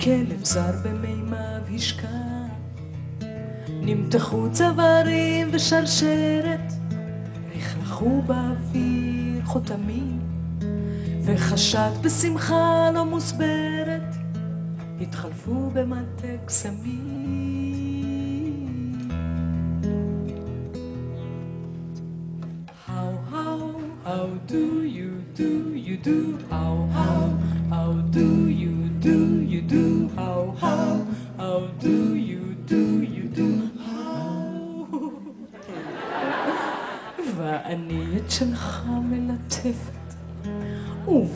כלב 0.00 0.44
זר 0.44 0.72
במימיו 0.84 1.62
השקע. 1.74 2.08
נמתחו 3.70 4.48
צווארים 4.52 5.48
ושרשרת, 5.52 6.72
רכלכו 7.56 8.22
באוויר 8.22 9.44
חותמים, 9.44 10.19
וחשד 11.24 11.90
בשמחה 12.02 12.90
לא 12.94 13.04
מוסברת, 13.04 14.14
התחלפו 15.00 15.70
במטה 15.74 16.26
קסמים. 16.46 17.20
How, 22.86 23.12
how, 23.32 23.60
how 24.04 24.26
do 24.52 24.64
you 24.98 25.10
do, 25.40 25.52
you 25.86 25.96
do, 26.08 26.18
how, 26.50 26.74
how, 26.96 27.24
how 27.74 27.92
do 28.16 28.28
you 28.62 28.74
do, 29.06 29.16
you 29.52 29.62
do, 29.76 29.86
how, 30.16 30.42
how, 30.62 30.90
how 31.40 31.58
do 31.86 31.96
you 32.30 32.42
do, 32.72 32.82
you 33.16 33.26
do, 33.40 33.48
how. 33.84 34.00
ואני 37.36 38.16
את 38.16 38.30
שלך 38.30 38.79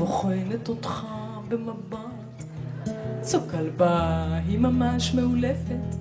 ובוחנת 0.04 0.68
אותך 0.68 1.06
במבט. 1.48 2.44
זו 3.22 3.40
כלבה, 3.50 4.24
היא 4.46 4.58
ממש 4.58 5.14
מאולפת, 5.14 5.96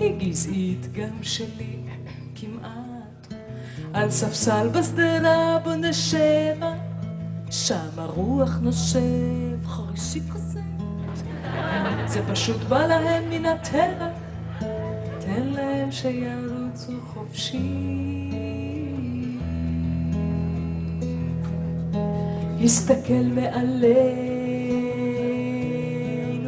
היא 0.00 0.18
גזעית 0.18 0.92
גם 0.92 1.22
שלי, 1.22 1.76
כמעט. 2.34 3.34
על 3.92 4.10
ספסל 4.10 4.68
בשדרה 4.68 5.58
בו 5.64 5.74
נשבה, 5.74 6.74
שם 7.50 7.88
הרוח 7.96 8.58
נושב 8.62 9.66
חרישי 9.66 10.20
כזה. 10.34 10.60
זה 12.06 12.20
פשוט 12.30 12.60
בא 12.68 12.86
להם 12.86 13.30
מן 13.30 13.46
הטבע, 13.46 14.08
תן 15.18 15.46
להם 15.46 15.92
שירוצו 15.92 16.92
חופשי. 17.14 18.25
הסתכל 22.66 23.22
מעלינו 23.34 24.42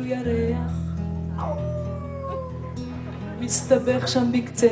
ירח, 0.05 0.73
מסתבך 3.41 4.09
שם 4.09 4.33
בקצה 4.33 4.69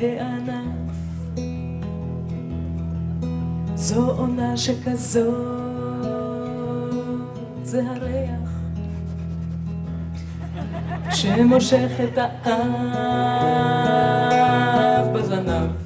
הענף. 0.00 1.36
זו 3.74 4.10
עונה 4.10 4.56
שכזאת, 4.56 5.34
זה 7.62 7.82
הריח 7.90 8.50
שמושך 11.10 11.90
את 12.04 12.18
האף 12.18 12.66
בזנב. 15.14 15.85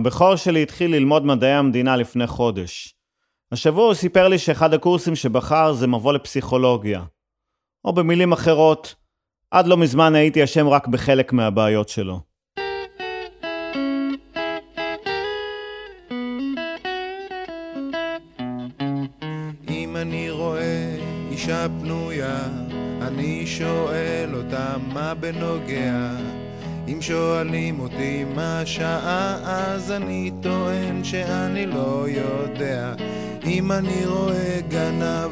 הבכור 0.00 0.36
שלי 0.36 0.62
התחיל 0.62 0.94
ללמוד 0.94 1.26
מדעי 1.26 1.52
המדינה 1.52 1.96
לפני 1.96 2.26
חודש. 2.26 2.94
השבוע 3.52 3.84
הוא 3.84 3.94
סיפר 3.94 4.28
לי 4.28 4.38
שאחד 4.38 4.74
הקורסים 4.74 5.16
שבחר 5.16 5.72
זה 5.72 5.86
מבוא 5.86 6.12
לפסיכולוגיה. 6.12 7.02
או 7.84 7.92
במילים 7.92 8.32
אחרות, 8.32 8.94
עד 9.50 9.66
לא 9.66 9.76
מזמן 9.76 10.14
הייתי 10.14 10.44
אשם 10.44 10.68
רק 10.68 10.88
בחלק 10.88 11.32
מהבעיות 11.32 11.88
שלו. 11.88 12.20
אם 19.68 19.96
אני 19.96 20.30
רואה 20.30 20.96
אישה 21.30 21.66
פנויה, 21.80 22.38
אני 23.02 23.46
שואל 23.46 24.30
אותה 24.34 24.76
מה 24.92 25.14
בנוגע. 25.14 26.39
אם 26.92 27.02
שואלים 27.02 27.80
אותי 27.80 28.24
מה 28.34 28.60
השעה, 28.60 29.36
אז 29.44 29.92
אני 29.92 30.30
טוען 30.40 31.04
שאני 31.04 31.66
לא 31.66 32.06
יודע. 32.08 32.94
אם 33.44 33.72
אני 33.72 34.06
רואה 34.06 34.60
גנב, 34.68 35.30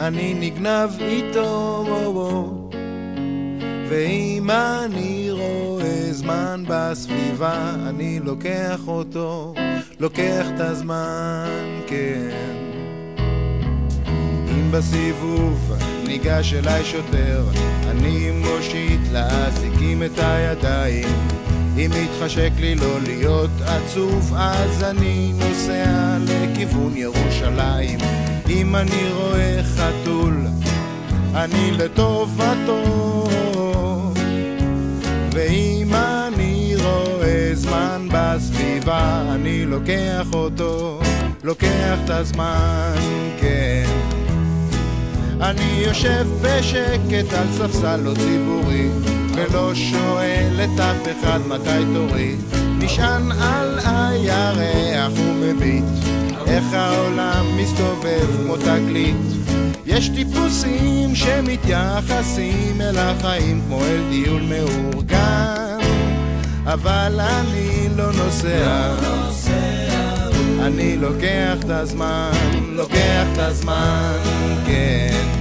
אני 0.00 0.34
נגנב 0.34 0.90
איתו, 1.00 1.84
וואו, 1.88 2.14
וואו. 2.14 2.70
ואם 3.88 4.50
אני 4.50 5.28
רואה 5.30 6.12
זמן 6.12 6.64
בסביבה, 6.68 7.74
אני 7.88 8.20
לוקח 8.20 8.80
אותו, 8.86 9.54
לוקח 10.00 10.46
את 10.54 10.60
הזמן, 10.60 11.48
כן. 11.86 12.30
אם 14.50 14.70
בסיבוב 14.72 15.72
ניגש 16.10 16.54
אליי 16.54 16.84
שוטר, 16.84 17.44
אני 17.90 18.30
מושיט 18.30 19.00
לאזיקים 19.12 20.02
את 20.02 20.18
הידיים. 20.18 21.08
אם 21.76 21.90
מתחשק 22.02 22.50
לי 22.60 22.74
לא 22.74 23.00
להיות 23.00 23.50
עצוב, 23.66 24.34
אז 24.36 24.84
אני 24.84 25.32
נוסע 25.38 26.18
לכיוון 26.20 26.96
ירושלים. 26.96 27.98
אם 28.48 28.76
אני 28.76 29.10
רואה 29.14 29.60
חתול, 29.64 30.46
אני 31.34 31.70
לטובתו. 31.70 33.24
ואם 35.32 35.94
אני 35.94 36.74
רואה 36.76 37.50
זמן 37.54 38.08
בסביבה, 38.10 39.22
אני 39.34 39.66
לוקח 39.66 40.26
אותו, 40.32 41.00
לוקח 41.44 41.98
את 42.04 42.10
הזמן, 42.10 42.94
כן. 43.40 43.99
אני 45.42 45.82
יושב 45.86 46.26
בשקט 46.42 47.32
על 47.32 47.46
ספסל 47.52 47.96
לא 47.96 48.14
ציבורי, 48.14 48.88
ולא 49.34 49.74
שואל 49.74 50.60
את 50.64 50.80
אף 50.80 51.08
אחד 51.20 51.40
מתי 51.48 51.84
תורי. 51.94 52.36
נשען 52.78 53.32
על 53.32 53.78
הירח 53.84 55.12
ומביט, 55.16 55.84
איך 56.46 56.64
העולם 56.72 57.46
מסתובב 57.56 58.26
כמו 58.42 58.56
תגלית. 58.56 59.16
יש 59.86 60.08
טיפוסים 60.08 61.14
שמתייחסים 61.14 62.80
אל 62.80 62.98
החיים 62.98 63.60
כמו 63.66 63.84
אל 63.84 64.00
טיול 64.10 64.42
מאורגן, 64.42 65.78
אבל 66.64 67.20
אני 67.20 67.88
לא 67.96 68.12
נוסע. 68.12 69.59
אני 70.62 70.96
לוקח 70.96 71.56
את 71.64 71.70
הזמן, 71.70 72.30
לוקח 72.72 73.26
את 73.32 73.38
הזמן, 73.38 74.18
כן. 74.66 75.39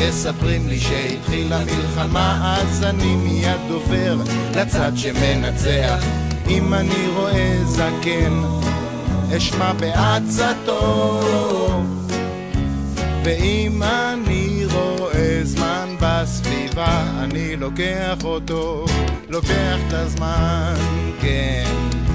מספרים 0.00 0.68
לי 0.68 0.78
שהתחילה 0.78 1.58
מלחמה, 1.64 2.56
אז 2.60 2.84
אני 2.84 3.16
מיד 3.16 3.70
עובר 3.70 4.16
לצד 4.56 4.92
שמנצח. 4.96 6.04
אם 6.48 6.74
אני 6.74 7.08
רואה 7.16 7.58
זקן, 7.64 8.42
אשמע 9.36 9.72
בעצתו. 9.72 11.20
ואם 13.24 13.82
אני 13.82 14.64
רואה 14.72 15.40
זמן 15.42 15.96
בסביבה, 16.00 17.04
אני 17.18 17.56
לוקח 17.56 18.24
אותו, 18.24 18.84
לוקח 19.28 19.78
את 19.88 19.92
הזמן, 19.92 20.74
כן. 21.20 22.07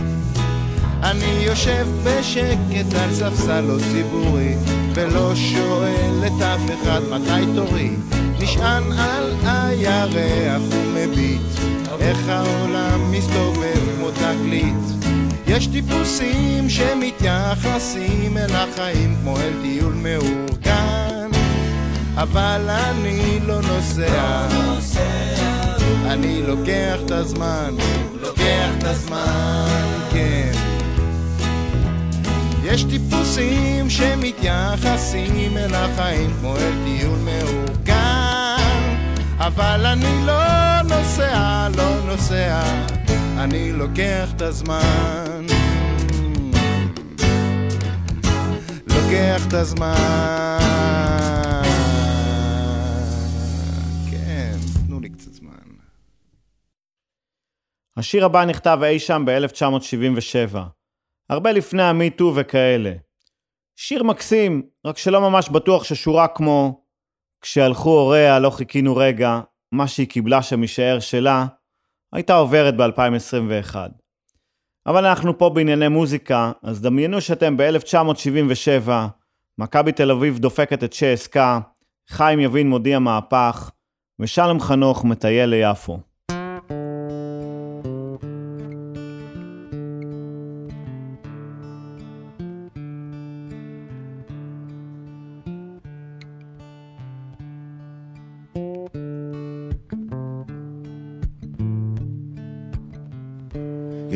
אני 1.04 1.44
יושב 1.46 1.88
בשקט 2.04 2.94
על 3.04 3.14
ספסל 3.14 3.62
לא 3.62 3.78
ציבורי, 3.92 4.56
ולא 4.94 5.36
שואל 5.36 6.24
את 6.28 6.42
אף 6.42 6.62
אחד 6.82 7.02
מתי 7.12 7.46
תורי. 7.56 7.92
נשען 8.40 8.92
על 8.92 9.34
הירח 9.46 10.62
ומביט, 10.70 11.42
איך 12.00 12.18
העולם 12.28 13.12
מסתובב 13.12 13.80
כמו 13.96 14.12
תגלית. 14.12 15.08
יש 15.48 15.68
טיפוסים 15.68 16.70
שמתייחסים 16.70 18.38
אל 18.38 18.56
החיים 18.56 19.16
כמו 19.22 19.38
אל 19.38 19.54
טיול 19.62 19.94
מאורגן, 19.94 21.30
אבל 22.16 22.70
אני 22.70 23.40
לא 23.46 23.62
נוסע. 23.62 24.48
אני 26.08 26.42
לוקח 26.48 26.98
את 27.06 27.12
הזמן, 27.12 27.76
לוקח 28.22 28.70
את 28.78 28.84
הזמן. 28.84 29.93
יש 32.66 32.84
טיפוסים 32.84 33.90
שמתייחסים 33.90 35.58
אל 35.58 35.74
החיים 35.74 36.30
כמו 36.40 36.56
אל 36.56 36.74
טיול 36.86 37.20
מאורגן, 37.20 38.98
אבל 39.38 39.86
אני 39.86 40.26
לא 40.26 40.82
נוסע, 40.82 41.68
לא 41.78 42.06
נוסע, 42.06 42.64
אני 43.38 43.72
לוקח 43.72 44.32
את 44.36 44.42
הזמן. 44.42 45.46
לוקח 48.88 49.48
את 49.48 49.54
הזמן. 49.54 50.58
כן, 54.12 54.58
תנו 54.88 55.00
לי 55.00 55.10
קצת 55.10 55.34
זמן. 55.34 55.52
השיר 57.98 58.26
הבא 58.26 58.46
נכתב 58.46 58.80
אי 58.84 59.00
שם 59.00 59.24
ב-1977, 59.26 60.83
הרבה 61.34 61.52
לפני 61.52 61.84
המיטו 61.84 62.34
וכאלה. 62.36 62.94
שיר 63.76 64.04
מקסים, 64.04 64.62
רק 64.86 64.98
שלא 64.98 65.22
ממש 65.22 65.50
בטוח 65.50 65.84
ששורה 65.84 66.28
כמו 66.28 66.84
כשהלכו 67.42 67.90
הוריה 67.90 68.40
לא 68.40 68.50
חיכינו 68.50 68.96
רגע, 68.96 69.42
מה 69.72 69.88
שהיא 69.88 70.08
קיבלה 70.08 70.42
שם 70.42 70.62
יישאר 70.62 71.00
שלה, 71.00 71.46
הייתה 72.14 72.36
עוברת 72.36 72.76
ב-2021. 72.78 73.76
אבל 74.86 75.06
אנחנו 75.06 75.38
פה 75.38 75.50
בענייני 75.50 75.88
מוזיקה, 75.88 76.52
אז 76.64 76.82
דמיינו 76.82 77.22
שאתם 77.22 77.58
ב-1977, 77.58 78.90
מכבי 79.58 79.92
תל 79.92 80.12
אביב 80.12 80.40
דופקת 80.40 80.84
את 80.84 80.94
שעסקה, 80.94 81.60
חיים 82.10 82.40
יבין 82.40 82.70
מודיע 82.70 83.00
מהפך, 83.00 83.72
ושלום 84.20 84.60
חנוך 84.60 85.06
מטייל 85.06 85.50
ליפו. 85.50 86.00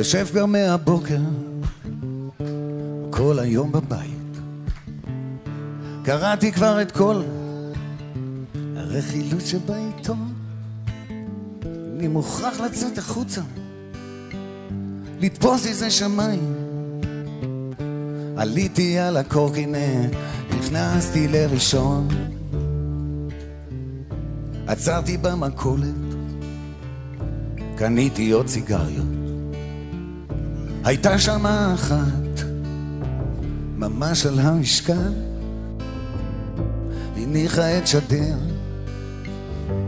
יושב 0.07 0.27
כבר 0.31 0.45
מהבוקר, 0.45 1.19
כל 3.09 3.39
היום 3.39 3.71
בבית. 3.71 4.37
קראתי 6.03 6.51
כבר 6.51 6.81
את 6.81 6.91
כל 6.91 7.21
הרכילות 8.75 9.41
שבעיתון. 9.45 10.33
אני 11.97 12.07
מוכרח 12.07 12.59
לצאת 12.59 12.97
החוצה, 12.97 13.41
לתפוס 15.19 15.67
איזה 15.67 15.91
שמיים. 15.91 16.53
עליתי 18.37 18.99
על 18.99 19.17
הקורקינט, 19.17 20.15
נכנסתי 20.57 21.27
לראשון. 21.27 22.07
עצרתי 24.67 25.17
במכולת, 25.17 25.95
קניתי 27.75 28.31
עוד 28.31 28.47
סיגריות. 28.47 29.16
הייתה 30.87 31.19
שם 31.19 31.45
אחת, 31.45 32.41
ממש 33.77 34.25
על 34.25 34.39
המשכן, 34.39 35.11
הניחה 37.17 37.77
את 37.77 37.87
שדיה, 37.87 38.35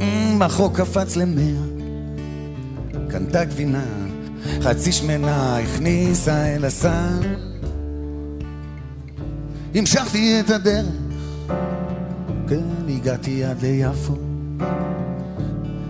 אמ, 0.01 0.41
החוק 0.41 0.77
קפץ 0.77 1.15
למאה, 1.15 1.61
קנתה 3.09 3.45
גבינה, 3.45 3.83
חצי 4.61 4.91
שמנה, 4.91 5.57
הכניסה 5.57 6.55
אל 6.55 6.65
הסל. 6.65 7.19
המשכתי 9.75 10.39
את 10.39 10.49
הדרך, 10.49 10.85
כן, 12.47 12.89
הגעתי 12.89 13.43
עד 13.43 13.61
ליפו. 13.61 14.15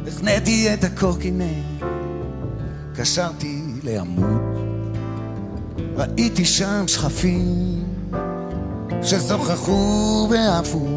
החניתי 0.07 0.73
את 0.73 0.83
הקורקינט, 0.83 1.83
קשרתי 2.95 3.61
לעמוד. 3.83 4.48
ראיתי 5.99 6.45
שם 6.45 6.87
שכפים 6.87 7.83
ששוחחו 9.03 10.27
ועפו. 10.31 10.87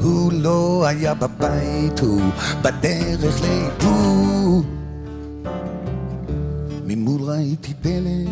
הוא 0.00 0.32
לא 0.32 0.86
היה 0.86 1.14
בבית, 1.14 2.00
הוא 2.00 2.20
בדרך 2.62 3.40
לאיפור. 3.42 4.62
ממול 6.86 7.22
ראיתי 7.22 7.74
פלא, 7.74 8.30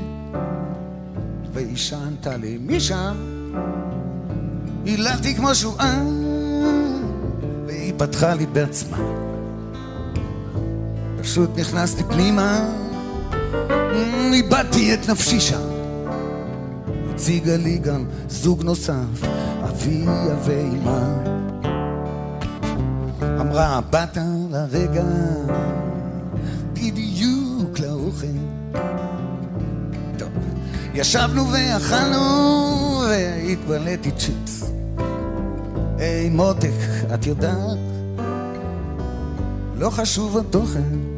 והשענת 1.52 2.26
לי 2.26 2.58
משם. 2.66 3.16
היללתי 4.84 5.34
כמו 5.34 5.54
שואה, 5.54 6.02
והיא 7.66 7.92
פתחה 7.96 8.34
לי 8.34 8.46
בעצמה. 8.46 8.98
פשוט 11.22 11.50
נכנסתי 11.58 12.04
פנימה, 12.04 12.68
איבדתי 14.34 14.94
את 14.94 15.10
נפשי 15.10 15.40
שם. 15.40 15.60
הציגה 17.14 17.56
לי 17.56 17.78
גם 17.78 18.04
זוג 18.28 18.62
נוסף, 18.62 19.22
אביה 19.62 20.36
ואימה. 20.44 21.14
אמרה, 23.40 23.80
באת 23.90 24.18
לרגע, 24.50 25.04
בדיוק 26.72 27.80
לאוכל. 27.80 28.26
טוב, 30.18 30.28
ישבנו 30.94 31.52
ואכלנו, 31.52 32.20
והתבלאתי 33.08 34.10
צ'יפס. 34.10 34.70
היי 35.98 36.30
מותק, 36.30 36.70
את 37.14 37.26
יודעת? 37.26 37.78
לא 39.78 39.90
חשוב 39.90 40.38
התוכן, 40.38 41.13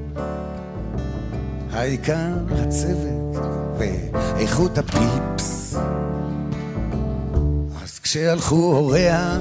העיקר 1.77 2.33
הצוות 2.51 3.45
ואיכות 3.79 4.79
הפיפס. 4.79 5.77
אז 7.83 7.99
כשהלכו 7.99 8.57
הוריה, 8.57 9.39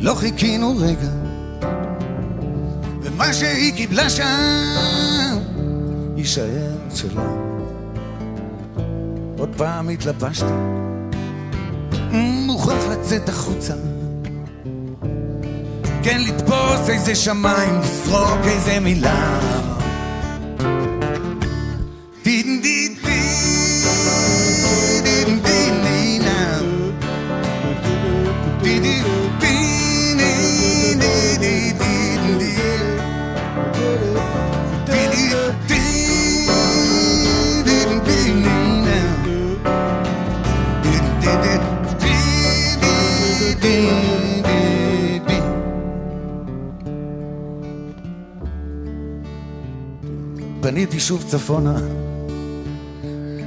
לא 0.00 0.14
חיכינו 0.14 0.76
רגע, 0.78 1.08
ומה 3.02 3.32
שהיא 3.32 3.74
קיבלה 3.74 4.10
שם, 4.10 5.38
יישאר 6.16 6.76
שלה. 6.94 7.22
עוד 9.38 9.50
פעם 9.56 9.88
התלבשתי, 9.88 10.44
מוכרח 12.46 12.84
לצאת 12.90 13.28
החוצה. 13.28 13.74
כן, 16.02 16.20
לתפוס 16.20 16.88
איזה 16.88 17.14
שמיים, 17.14 17.80
לזרוק 17.80 18.40
איזה 18.44 18.80
מילה. 18.80 19.59
פניתי 50.80 51.00
שוב 51.00 51.24
צפונה, 51.28 51.76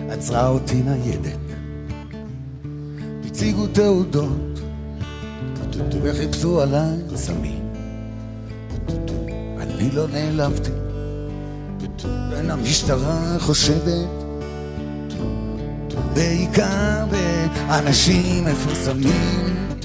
עצרה 0.10 0.48
אותי 0.48 0.76
ניידת. 0.76 1.40
הציגו 3.26 3.68
תעודות, 3.68 4.60
וחיפשו 6.04 6.62
עליי? 6.62 6.98
סמים. 7.16 7.60
אני 9.60 9.92
לא 9.92 10.08
נעלבתי, 10.08 10.72
בין 12.30 12.52
המשטרה 12.52 13.38
חושדת, 13.40 14.10
בעיקר 16.14 17.06
באנשים 17.12 18.46
מפורסמים, 18.46 19.76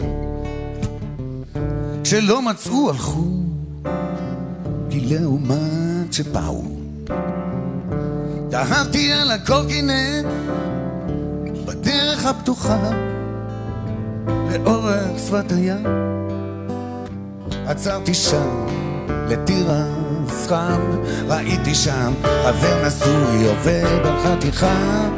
שלא 2.05 2.43
מצאו 2.43 2.91
הלכו, 2.91 3.27
כי 4.91 5.01
לעומת 5.01 6.13
שבאו. 6.13 6.78
דהרתי 8.59 9.13
על 9.13 9.31
הקורקינט 9.31 10.27
בדרך 11.65 12.27
הפתוחה 12.27 12.91
לאורך 14.27 15.19
שפת 15.19 15.53
הים. 15.53 15.87
עצרתי 17.67 18.15
שם 18.15 18.67
לתירס 19.29 20.47
חם 20.49 20.81
ראיתי 21.29 21.75
שם 21.75 22.13
חבר 22.23 22.87
נשוי 22.87 23.49
עובד 23.49 24.01
על 24.05 24.19
חתיכה. 24.25 25.09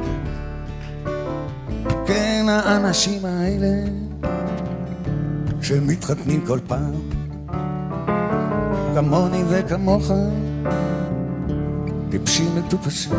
כן 2.07 2.47
האנשים 2.49 3.25
האלה 3.25 3.91
שמתחתנים 5.63 6.47
כל 6.47 6.59
פעם 6.67 6.93
כמוני 8.95 9.43
וכמוך 9.49 10.11
טיפשים 12.11 12.57
מטופשים. 12.57 13.13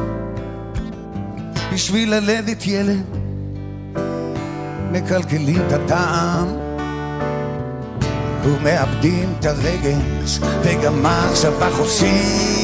בשביל 1.73 2.15
ללדת 2.15 2.67
ילד 2.67 3.03
מקלקלים 4.91 5.61
את 5.67 5.71
הטעם. 5.71 6.47
ומאבדים 8.43 9.33
את 9.39 9.45
הרגש 9.45 10.39
וגם 10.63 11.03
מחשבה 11.03 11.69
חופשית 11.71 12.60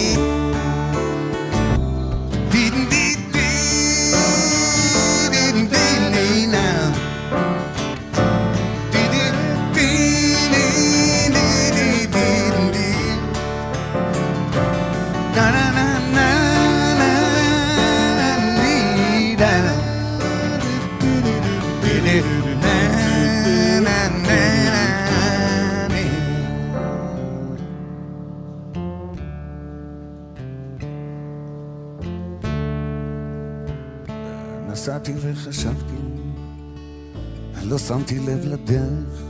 שמתי 37.88 38.20
לב 38.20 38.46
לדרך, 38.46 39.22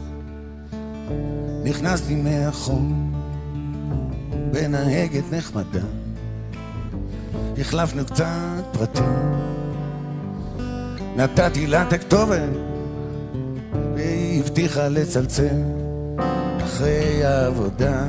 נכנסתי 1.64 2.16
מאחור 2.16 2.82
בנהגת 4.52 5.24
נחמדה, 5.32 5.86
החלפנו 7.58 8.06
קצת 8.06 8.64
פרטים, 8.72 9.04
נתתי 11.16 11.68
לה 11.68 11.82
את 11.88 11.94
הכתובת, 11.94 12.50
והיא 13.96 14.42
הבטיחה 14.42 14.88
לצלצל 14.88 15.64
אחרי 16.64 17.24
העבודה. 17.24 18.06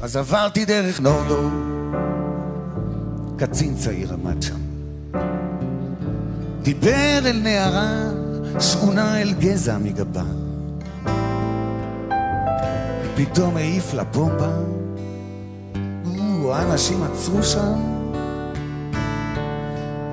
אז 0.00 0.16
עברתי 0.16 0.64
דרך 0.64 1.00
נורדו, 1.00 1.50
קצין 3.36 3.76
צעיר 3.76 4.12
עמד 4.12 4.42
שם. 4.42 4.67
דיבר 6.68 7.18
אל 7.24 7.40
נערה, 7.42 7.90
שכונה 8.60 9.20
אל 9.22 9.32
גזע 9.38 9.78
מגבה. 9.78 10.22
פתאום 13.16 13.56
העיף 13.56 13.94
לה 13.94 14.04
בומבה, 14.04 14.50
האנשים 16.52 17.02
עצרו 17.02 17.42
שם, 17.42 17.74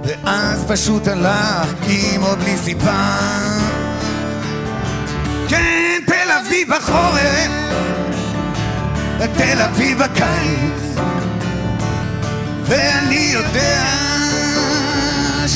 ואז 0.03 0.65
פשוט 0.67 1.07
הלך 1.07 1.73
עם 1.87 2.21
עוד 2.21 2.39
בלי 2.39 2.57
סיבה. 2.57 3.17
כן, 5.47 6.01
תל 6.07 6.31
אביב 6.41 6.67
בחורף, 6.75 7.51
ותל 9.19 9.61
אביב 9.61 10.03
בקיץ, 10.03 10.99
ואני 12.65 13.29
יודע 13.33 14.14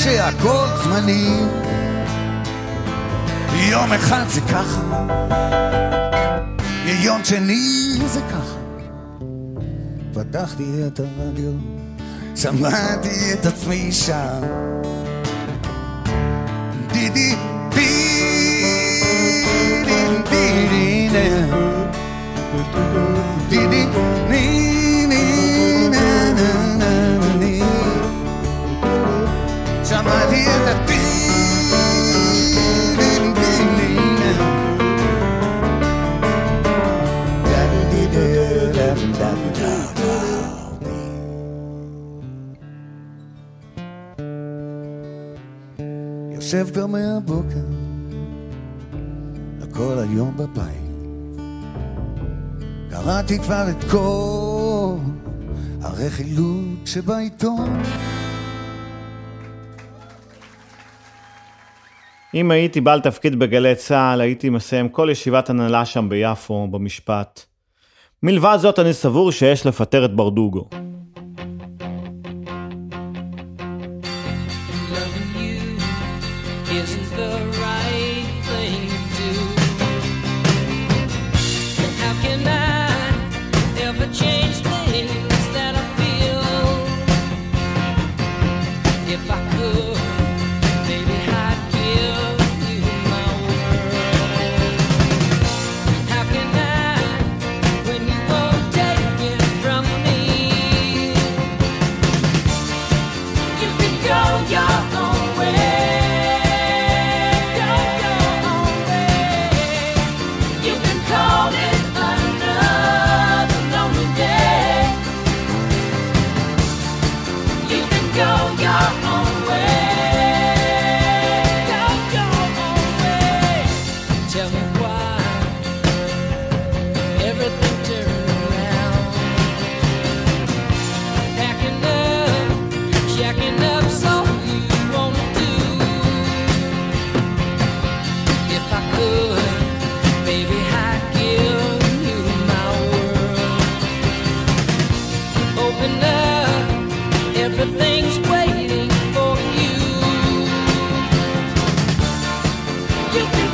שהכל 0.04 0.66
זמני. 0.84 1.40
יום 3.70 3.92
אחד 3.92 4.24
זה 4.28 4.40
ככה, 4.40 5.06
יום 6.84 7.24
שני 7.24 7.98
זה 8.06 8.20
ככה. 8.20 8.56
פתחתי 10.12 10.64
את 10.86 11.00
הרדיו, 11.00 11.52
שמעתי 12.36 13.32
את 13.32 13.46
עצמי 13.46 13.92
שם. 13.92 14.40
דידי 16.92 17.34
די 17.74 17.86
די 19.84 20.22
די 20.30 20.68
די 20.70 21.08
נה. 21.12 21.46
דידי 21.46 21.79
יושב 46.52 46.80
גם 46.80 46.92
מהבוקר, 46.92 47.64
כל 49.72 49.98
היום 49.98 50.36
בבית. 50.36 50.90
קראתי 52.90 53.38
כבר 53.38 53.64
את 53.70 53.84
כל 53.90 54.96
הרכילות 55.82 56.86
שבעיתון. 56.86 57.82
אם 62.34 62.50
הייתי 62.50 62.80
בעל 62.80 63.00
תפקיד 63.00 63.38
בגלי 63.38 63.74
צה"ל, 63.74 64.20
הייתי 64.20 64.50
מסיים 64.50 64.88
כל 64.88 65.08
ישיבת 65.12 65.50
הנהלה 65.50 65.84
שם 65.84 66.08
ביפו, 66.08 66.68
במשפט. 66.70 67.40
מלבד 68.22 68.56
זאת, 68.60 68.78
אני 68.78 68.92
סבור 68.92 69.32
שיש 69.32 69.66
לפטר 69.66 70.04
את 70.04 70.16
ברדוגו. 70.16 70.68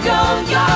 Go, 0.06 0.44
go. 0.48 0.75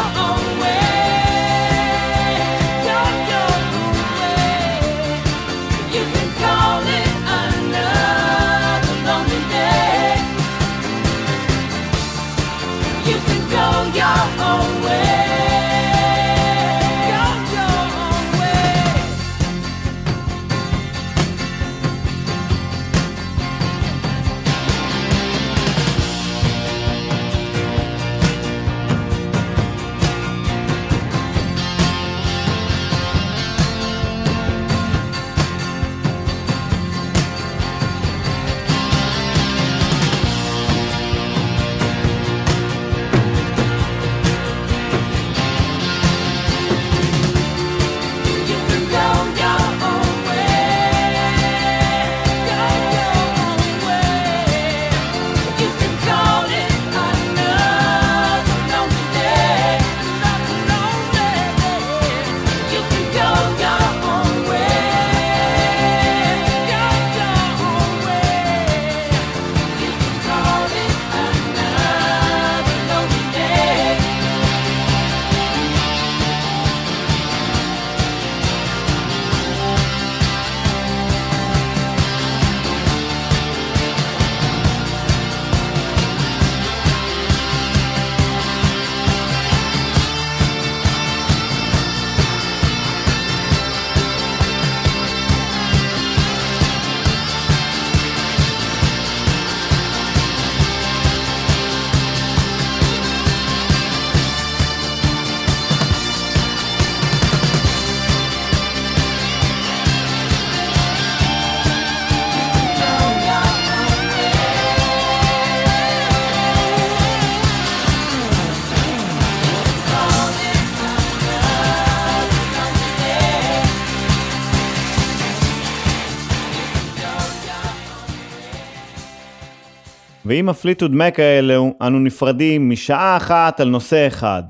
ועם 130.31 130.49
ה 130.49 130.53
Fleetwood 130.53 130.95
Mac 130.95 131.21
האלו, 131.21 131.75
אנו 131.83 131.99
נפרדים 131.99 132.71
משעה 132.71 133.17
אחת 133.17 133.61
על 133.61 133.69
נושא 133.69 134.07
אחד, 134.07 134.43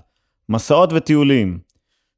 מסעות 0.49 0.93
וטיולים. 0.93 1.59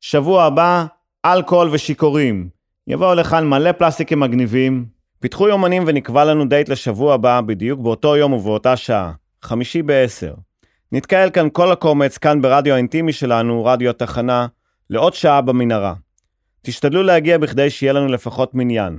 שבוע 0.00 0.44
הבא, 0.44 0.84
אלכוהול 1.24 1.68
ושיכורים. 1.72 2.48
יבואו 2.86 3.14
לכאן 3.14 3.46
מלא 3.46 3.72
פלסטיקים 3.72 4.20
מגניבים. 4.20 4.86
פיתחו 5.20 5.48
יומנים 5.48 5.84
ונקבע 5.86 6.24
לנו 6.24 6.48
דייט 6.48 6.68
לשבוע 6.68 7.14
הבא, 7.14 7.40
בדיוק 7.40 7.80
באותו 7.80 8.16
יום 8.16 8.32
ובאותה 8.32 8.76
שעה, 8.76 9.12
חמישי 9.42 9.82
בעשר. 9.82 10.34
נתקהל 10.92 11.30
כאן 11.30 11.48
כל 11.52 11.72
הקומץ, 11.72 12.18
כאן 12.18 12.42
ברדיו 12.42 12.74
האינטימי 12.74 13.12
שלנו, 13.12 13.64
רדיו 13.64 13.90
התחנה, 13.90 14.46
לעוד 14.90 15.14
שעה 15.14 15.40
במנהרה. 15.40 15.94
תשתדלו 16.62 17.02
להגיע 17.02 17.38
בכדי 17.38 17.70
שיהיה 17.70 17.92
לנו 17.92 18.08
לפחות 18.08 18.54
מניין. 18.54 18.98